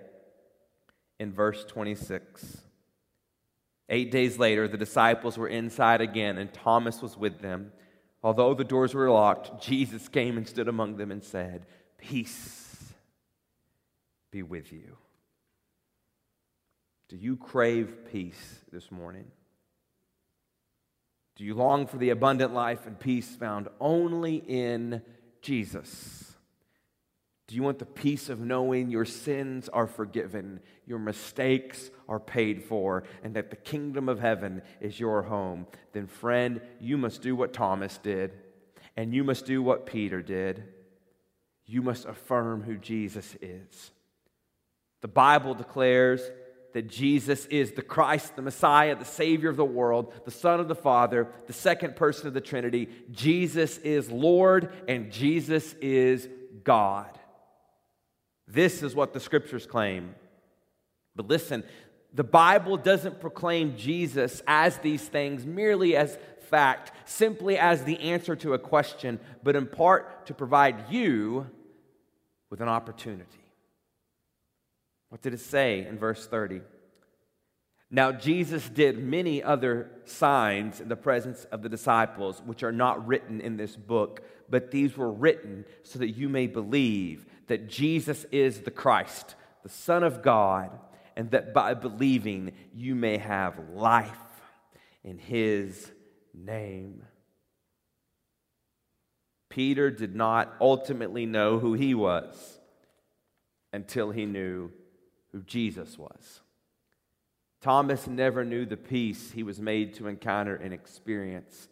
in 1.18 1.32
verse 1.32 1.64
26? 1.64 2.58
Eight 3.88 4.10
days 4.10 4.38
later, 4.38 4.66
the 4.66 4.78
disciples 4.78 5.36
were 5.36 5.48
inside 5.48 6.00
again, 6.00 6.38
and 6.38 6.52
Thomas 6.52 7.02
was 7.02 7.16
with 7.16 7.40
them. 7.40 7.72
Although 8.22 8.54
the 8.54 8.64
doors 8.64 8.94
were 8.94 9.10
locked, 9.10 9.62
Jesus 9.62 10.08
came 10.08 10.38
and 10.38 10.48
stood 10.48 10.68
among 10.68 10.96
them 10.96 11.10
and 11.10 11.22
said, 11.22 11.66
Peace 11.98 12.92
be 14.30 14.42
with 14.42 14.72
you. 14.72 14.96
Do 17.08 17.16
you 17.16 17.36
crave 17.36 18.10
peace 18.10 18.64
this 18.72 18.90
morning? 18.90 19.26
Do 21.36 21.44
you 21.44 21.54
long 21.54 21.86
for 21.86 21.98
the 21.98 22.10
abundant 22.10 22.54
life 22.54 22.86
and 22.86 22.98
peace 22.98 23.36
found 23.36 23.68
only 23.78 24.36
in 24.36 25.02
Jesus? 25.42 26.33
Do 27.46 27.54
you 27.54 27.62
want 27.62 27.78
the 27.78 27.86
peace 27.86 28.30
of 28.30 28.40
knowing 28.40 28.90
your 28.90 29.04
sins 29.04 29.68
are 29.68 29.86
forgiven, 29.86 30.60
your 30.86 30.98
mistakes 30.98 31.90
are 32.08 32.20
paid 32.20 32.62
for, 32.64 33.04
and 33.22 33.34
that 33.36 33.50
the 33.50 33.56
kingdom 33.56 34.08
of 34.08 34.18
heaven 34.18 34.62
is 34.80 34.98
your 34.98 35.22
home? 35.22 35.66
Then, 35.92 36.06
friend, 36.06 36.62
you 36.80 36.96
must 36.96 37.20
do 37.20 37.36
what 37.36 37.52
Thomas 37.52 37.98
did, 37.98 38.32
and 38.96 39.14
you 39.14 39.24
must 39.24 39.44
do 39.44 39.62
what 39.62 39.84
Peter 39.84 40.22
did. 40.22 40.64
You 41.66 41.82
must 41.82 42.06
affirm 42.06 42.62
who 42.62 42.76
Jesus 42.76 43.36
is. 43.42 43.90
The 45.02 45.08
Bible 45.08 45.54
declares 45.54 46.22
that 46.72 46.88
Jesus 46.88 47.44
is 47.46 47.72
the 47.72 47.82
Christ, 47.82 48.36
the 48.36 48.42
Messiah, 48.42 48.96
the 48.96 49.04
Savior 49.04 49.50
of 49.50 49.56
the 49.56 49.64
world, 49.64 50.12
the 50.24 50.30
Son 50.30 50.60
of 50.60 50.68
the 50.68 50.74
Father, 50.74 51.28
the 51.46 51.52
second 51.52 51.94
person 51.94 52.26
of 52.26 52.34
the 52.34 52.40
Trinity. 52.40 52.88
Jesus 53.10 53.78
is 53.78 54.10
Lord 54.10 54.72
and 54.88 55.12
Jesus 55.12 55.74
is 55.74 56.28
God. 56.64 57.18
This 58.46 58.82
is 58.82 58.94
what 58.94 59.12
the 59.12 59.20
scriptures 59.20 59.66
claim. 59.66 60.14
But 61.16 61.28
listen, 61.28 61.64
the 62.12 62.24
Bible 62.24 62.76
doesn't 62.76 63.20
proclaim 63.20 63.76
Jesus 63.76 64.42
as 64.46 64.78
these 64.78 65.02
things 65.02 65.44
merely 65.44 65.96
as 65.96 66.18
fact, 66.48 66.92
simply 67.04 67.58
as 67.58 67.84
the 67.84 67.98
answer 67.98 68.36
to 68.36 68.54
a 68.54 68.58
question, 68.58 69.18
but 69.42 69.56
in 69.56 69.66
part 69.66 70.26
to 70.26 70.34
provide 70.34 70.90
you 70.90 71.46
with 72.50 72.60
an 72.60 72.68
opportunity. 72.68 73.26
What 75.08 75.22
did 75.22 75.34
it 75.34 75.40
say 75.40 75.86
in 75.86 75.98
verse 75.98 76.26
30? 76.26 76.60
Now, 77.90 78.12
Jesus 78.12 78.68
did 78.68 78.98
many 78.98 79.42
other 79.42 79.90
signs 80.04 80.80
in 80.80 80.88
the 80.88 80.96
presence 80.96 81.44
of 81.52 81.62
the 81.62 81.68
disciples, 81.68 82.42
which 82.44 82.62
are 82.62 82.72
not 82.72 83.06
written 83.06 83.40
in 83.40 83.56
this 83.56 83.76
book, 83.76 84.22
but 84.48 84.70
these 84.70 84.96
were 84.96 85.12
written 85.12 85.64
so 85.82 85.98
that 85.98 86.10
you 86.10 86.28
may 86.28 86.46
believe 86.46 87.26
that 87.46 87.68
Jesus 87.68 88.24
is 88.32 88.60
the 88.60 88.70
Christ, 88.70 89.34
the 89.62 89.68
Son 89.68 90.02
of 90.02 90.22
God, 90.22 90.70
and 91.16 91.30
that 91.30 91.54
by 91.54 91.74
believing 91.74 92.52
you 92.74 92.94
may 92.94 93.18
have 93.18 93.70
life 93.72 94.10
in 95.02 95.18
his 95.18 95.90
name. 96.32 97.04
Peter 99.48 99.90
did 99.90 100.16
not 100.16 100.54
ultimately 100.60 101.26
know 101.26 101.58
who 101.58 101.74
he 101.74 101.94
was 101.94 102.58
until 103.72 104.10
he 104.10 104.26
knew 104.26 104.70
who 105.30 105.42
Jesus 105.42 105.96
was. 105.96 106.40
Thomas 107.60 108.06
never 108.06 108.44
knew 108.44 108.66
the 108.66 108.76
peace 108.76 109.30
he 109.30 109.42
was 109.42 109.60
made 109.60 109.94
to 109.94 110.08
encounter 110.08 110.56
and 110.56 110.74
experience 110.74 111.68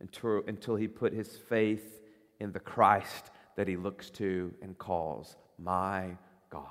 until, 0.00 0.42
until 0.46 0.76
he 0.76 0.86
put 0.86 1.12
his 1.12 1.36
faith 1.36 2.00
in 2.38 2.52
the 2.52 2.60
Christ 2.60 3.30
that 3.56 3.68
he 3.68 3.76
looks 3.76 4.10
to 4.10 4.52
and 4.62 4.76
calls 4.78 5.36
my 5.58 6.16
God. 6.50 6.66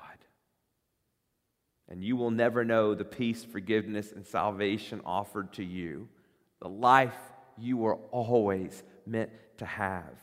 And 1.90 2.04
you 2.04 2.16
will 2.16 2.32
never 2.32 2.64
know 2.64 2.96
the 2.96 3.06
peace, 3.06 3.44
forgiveness, 3.44 4.12
and 4.12 4.26
salvation 4.26 5.02
offered 5.06 5.54
to 5.54 5.64
you, 5.64 6.08
the 6.62 6.70
life 6.70 7.18
you 7.58 7.78
were 7.78 7.96
always 8.12 8.84
meant 9.06 9.32
to 9.58 9.66
have, 9.66 10.16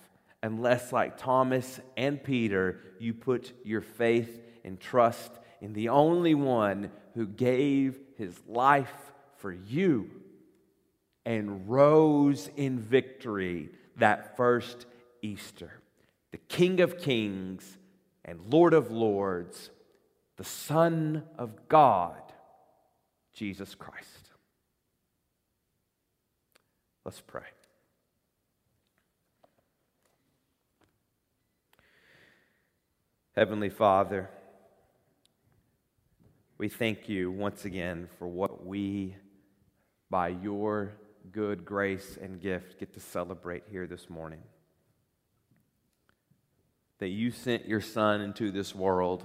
unless, 0.42 0.92
like 0.92 1.18
Thomas 1.18 1.80
and 1.96 2.22
Peter, 2.22 2.80
you 2.98 3.12
put 3.12 3.52
your 3.64 3.82
faith 3.82 4.40
and 4.64 4.80
trust 4.80 5.30
in 5.60 5.72
the 5.72 5.90
only 5.90 6.34
one 6.34 6.90
who 7.14 7.26
gave 7.26 7.98
his 8.16 8.38
life 8.46 9.12
for 9.36 9.52
you 9.52 10.10
and 11.26 11.68
rose 11.68 12.48
in 12.56 12.78
victory 12.78 13.70
that 13.96 14.36
first 14.36 14.86
Easter. 15.20 15.70
The 16.30 16.38
King 16.38 16.80
of 16.80 16.98
Kings 16.98 17.78
and 18.24 18.40
Lord 18.50 18.74
of 18.74 18.90
Lords, 18.90 19.70
the 20.36 20.44
Son 20.44 21.24
of 21.38 21.68
God, 21.68 22.20
Jesus 23.32 23.74
Christ. 23.74 24.30
Let's 27.04 27.20
pray. 27.20 27.42
Heavenly 33.34 33.70
Father, 33.70 34.28
we 36.58 36.68
thank 36.68 37.08
you 37.08 37.30
once 37.30 37.64
again 37.64 38.08
for 38.18 38.26
what 38.26 38.66
we, 38.66 39.14
by 40.10 40.28
your 40.28 40.92
good 41.30 41.64
grace 41.64 42.18
and 42.20 42.40
gift, 42.40 42.80
get 42.80 42.92
to 42.94 43.00
celebrate 43.00 43.62
here 43.70 43.86
this 43.86 44.10
morning. 44.10 44.40
That 46.98 47.08
you 47.08 47.30
sent 47.30 47.68
your 47.68 47.80
Son 47.80 48.20
into 48.20 48.50
this 48.50 48.74
world 48.74 49.24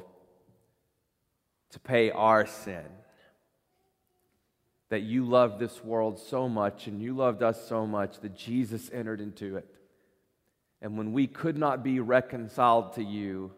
to 1.71 1.79
pay 1.79 2.11
our 2.11 2.45
sin. 2.45 2.85
That 4.89 5.01
you 5.01 5.25
loved 5.25 5.59
this 5.59 5.83
world 5.83 6.19
so 6.19 6.47
much 6.47 6.87
and 6.87 7.01
you 7.01 7.15
loved 7.15 7.41
us 7.41 7.67
so 7.67 7.87
much 7.87 8.19
that 8.19 8.35
Jesus 8.35 8.91
entered 8.93 9.21
into 9.21 9.57
it. 9.57 9.67
And 10.81 10.97
when 10.97 11.13
we 11.13 11.27
could 11.27 11.57
not 11.57 11.83
be 11.83 11.99
reconciled 11.99 12.93
to 12.93 13.03
you, 13.03 13.51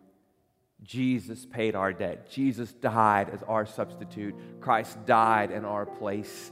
Jesus 0.84 1.46
paid 1.46 1.76
our 1.76 1.92
debt. 1.92 2.30
Jesus 2.30 2.72
died 2.72 3.30
as 3.32 3.42
our 3.44 3.66
substitute. 3.66 4.36
Christ 4.62 5.06
died 5.06 5.52
in 5.52 5.66
our 5.66 5.86
place. 5.86 6.52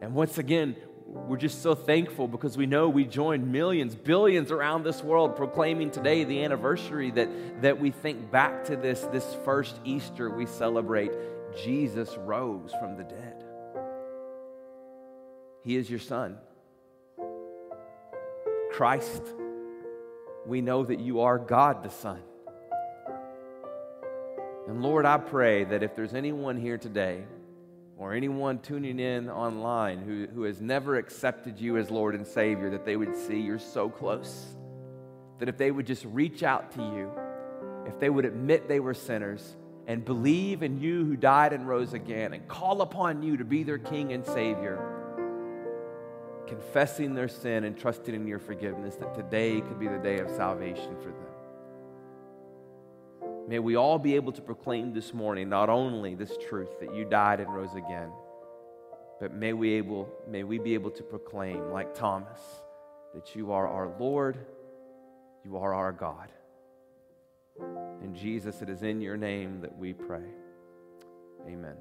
And 0.00 0.14
once 0.14 0.38
again, 0.38 0.76
we're 1.06 1.36
just 1.36 1.62
so 1.62 1.74
thankful 1.74 2.28
because 2.28 2.56
we 2.56 2.66
know 2.66 2.88
we 2.88 3.04
join 3.04 3.52
millions, 3.52 3.94
billions 3.94 4.50
around 4.50 4.84
this 4.84 5.02
world 5.02 5.36
proclaiming 5.36 5.90
today 5.90 6.24
the 6.24 6.44
anniversary 6.44 7.10
that, 7.10 7.62
that 7.62 7.78
we 7.78 7.90
think 7.90 8.30
back 8.30 8.64
to 8.64 8.76
this, 8.76 9.02
this 9.12 9.36
first 9.44 9.78
Easter 9.84 10.30
we 10.30 10.46
celebrate. 10.46 11.12
Jesus 11.62 12.16
rose 12.18 12.72
from 12.80 12.96
the 12.96 13.04
dead. 13.04 13.44
He 15.62 15.76
is 15.76 15.88
your 15.88 15.98
son. 15.98 16.38
Christ, 18.72 19.22
we 20.46 20.60
know 20.60 20.84
that 20.84 21.00
you 21.00 21.20
are 21.20 21.38
God 21.38 21.82
the 21.84 21.90
Son. 21.90 22.20
And 24.66 24.82
Lord, 24.82 25.06
I 25.06 25.18
pray 25.18 25.64
that 25.64 25.82
if 25.82 25.94
there's 25.94 26.14
anyone 26.14 26.58
here 26.58 26.76
today 26.76 27.24
or 27.96 28.12
anyone 28.12 28.58
tuning 28.58 28.98
in 28.98 29.30
online 29.30 29.98
who, 29.98 30.26
who 30.34 30.42
has 30.42 30.60
never 30.60 30.96
accepted 30.96 31.58
you 31.58 31.76
as 31.76 31.90
Lord 31.90 32.14
and 32.14 32.26
Savior, 32.26 32.70
that 32.70 32.84
they 32.84 32.96
would 32.96 33.14
see 33.14 33.40
you're 33.40 33.58
so 33.58 33.88
close. 33.88 34.56
That 35.38 35.48
if 35.48 35.56
they 35.56 35.70
would 35.70 35.86
just 35.86 36.04
reach 36.06 36.42
out 36.42 36.72
to 36.72 36.80
you, 36.80 37.10
if 37.86 37.98
they 38.00 38.10
would 38.10 38.24
admit 38.24 38.68
they 38.68 38.80
were 38.80 38.94
sinners 38.94 39.56
and 39.86 40.04
believe 40.04 40.62
in 40.62 40.80
you 40.80 41.04
who 41.04 41.16
died 41.16 41.52
and 41.52 41.68
rose 41.68 41.92
again 41.92 42.32
and 42.32 42.48
call 42.48 42.82
upon 42.82 43.22
you 43.22 43.36
to 43.36 43.44
be 43.44 43.62
their 43.62 43.78
King 43.78 44.12
and 44.12 44.24
Savior, 44.24 44.80
confessing 46.46 47.14
their 47.14 47.28
sin 47.28 47.64
and 47.64 47.76
trusting 47.76 48.14
in 48.14 48.26
your 48.26 48.38
forgiveness, 48.38 48.96
that 48.96 49.14
today 49.14 49.60
could 49.60 49.78
be 49.78 49.88
the 49.88 49.98
day 49.98 50.18
of 50.18 50.30
salvation 50.30 50.96
for 51.00 51.10
them. 51.10 51.33
May 53.46 53.58
we 53.58 53.76
all 53.76 53.98
be 53.98 54.16
able 54.16 54.32
to 54.32 54.42
proclaim 54.42 54.94
this 54.94 55.12
morning 55.12 55.48
not 55.50 55.68
only 55.68 56.14
this 56.14 56.36
truth 56.48 56.80
that 56.80 56.94
you 56.94 57.04
died 57.04 57.40
and 57.40 57.52
rose 57.52 57.74
again, 57.74 58.10
but 59.20 59.34
may 59.34 59.52
we, 59.52 59.74
able, 59.74 60.08
may 60.28 60.44
we 60.44 60.58
be 60.58 60.74
able 60.74 60.90
to 60.92 61.02
proclaim, 61.02 61.70
like 61.70 61.94
Thomas, 61.94 62.40
that 63.14 63.36
you 63.36 63.52
are 63.52 63.68
our 63.68 63.94
Lord, 63.98 64.38
you 65.44 65.58
are 65.58 65.74
our 65.74 65.92
God. 65.92 66.30
And 68.02 68.16
Jesus, 68.16 68.62
it 68.62 68.68
is 68.68 68.82
in 68.82 69.00
your 69.00 69.16
name 69.16 69.60
that 69.60 69.76
we 69.76 69.92
pray. 69.92 70.24
Amen. 71.46 71.76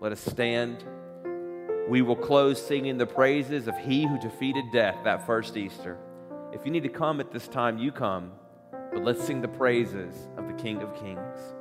Let 0.00 0.12
us 0.12 0.20
stand. 0.20 0.84
We 1.88 2.02
will 2.02 2.16
close 2.16 2.64
singing 2.64 2.98
the 2.98 3.06
praises 3.06 3.66
of 3.66 3.76
He 3.78 4.06
who 4.06 4.18
defeated 4.20 4.64
death 4.72 4.96
that 5.04 5.26
first 5.26 5.56
Easter. 5.56 5.98
If 6.52 6.64
you 6.64 6.70
need 6.70 6.82
to 6.82 6.88
come 6.88 7.20
at 7.20 7.32
this 7.32 7.48
time, 7.48 7.78
you 7.78 7.90
come. 7.90 8.32
But 8.92 9.04
let's 9.04 9.24
sing 9.24 9.40
the 9.40 9.48
praises 9.48 10.28
of 10.36 10.48
the 10.48 10.54
King 10.54 10.82
of 10.82 10.94
Kings. 10.94 11.54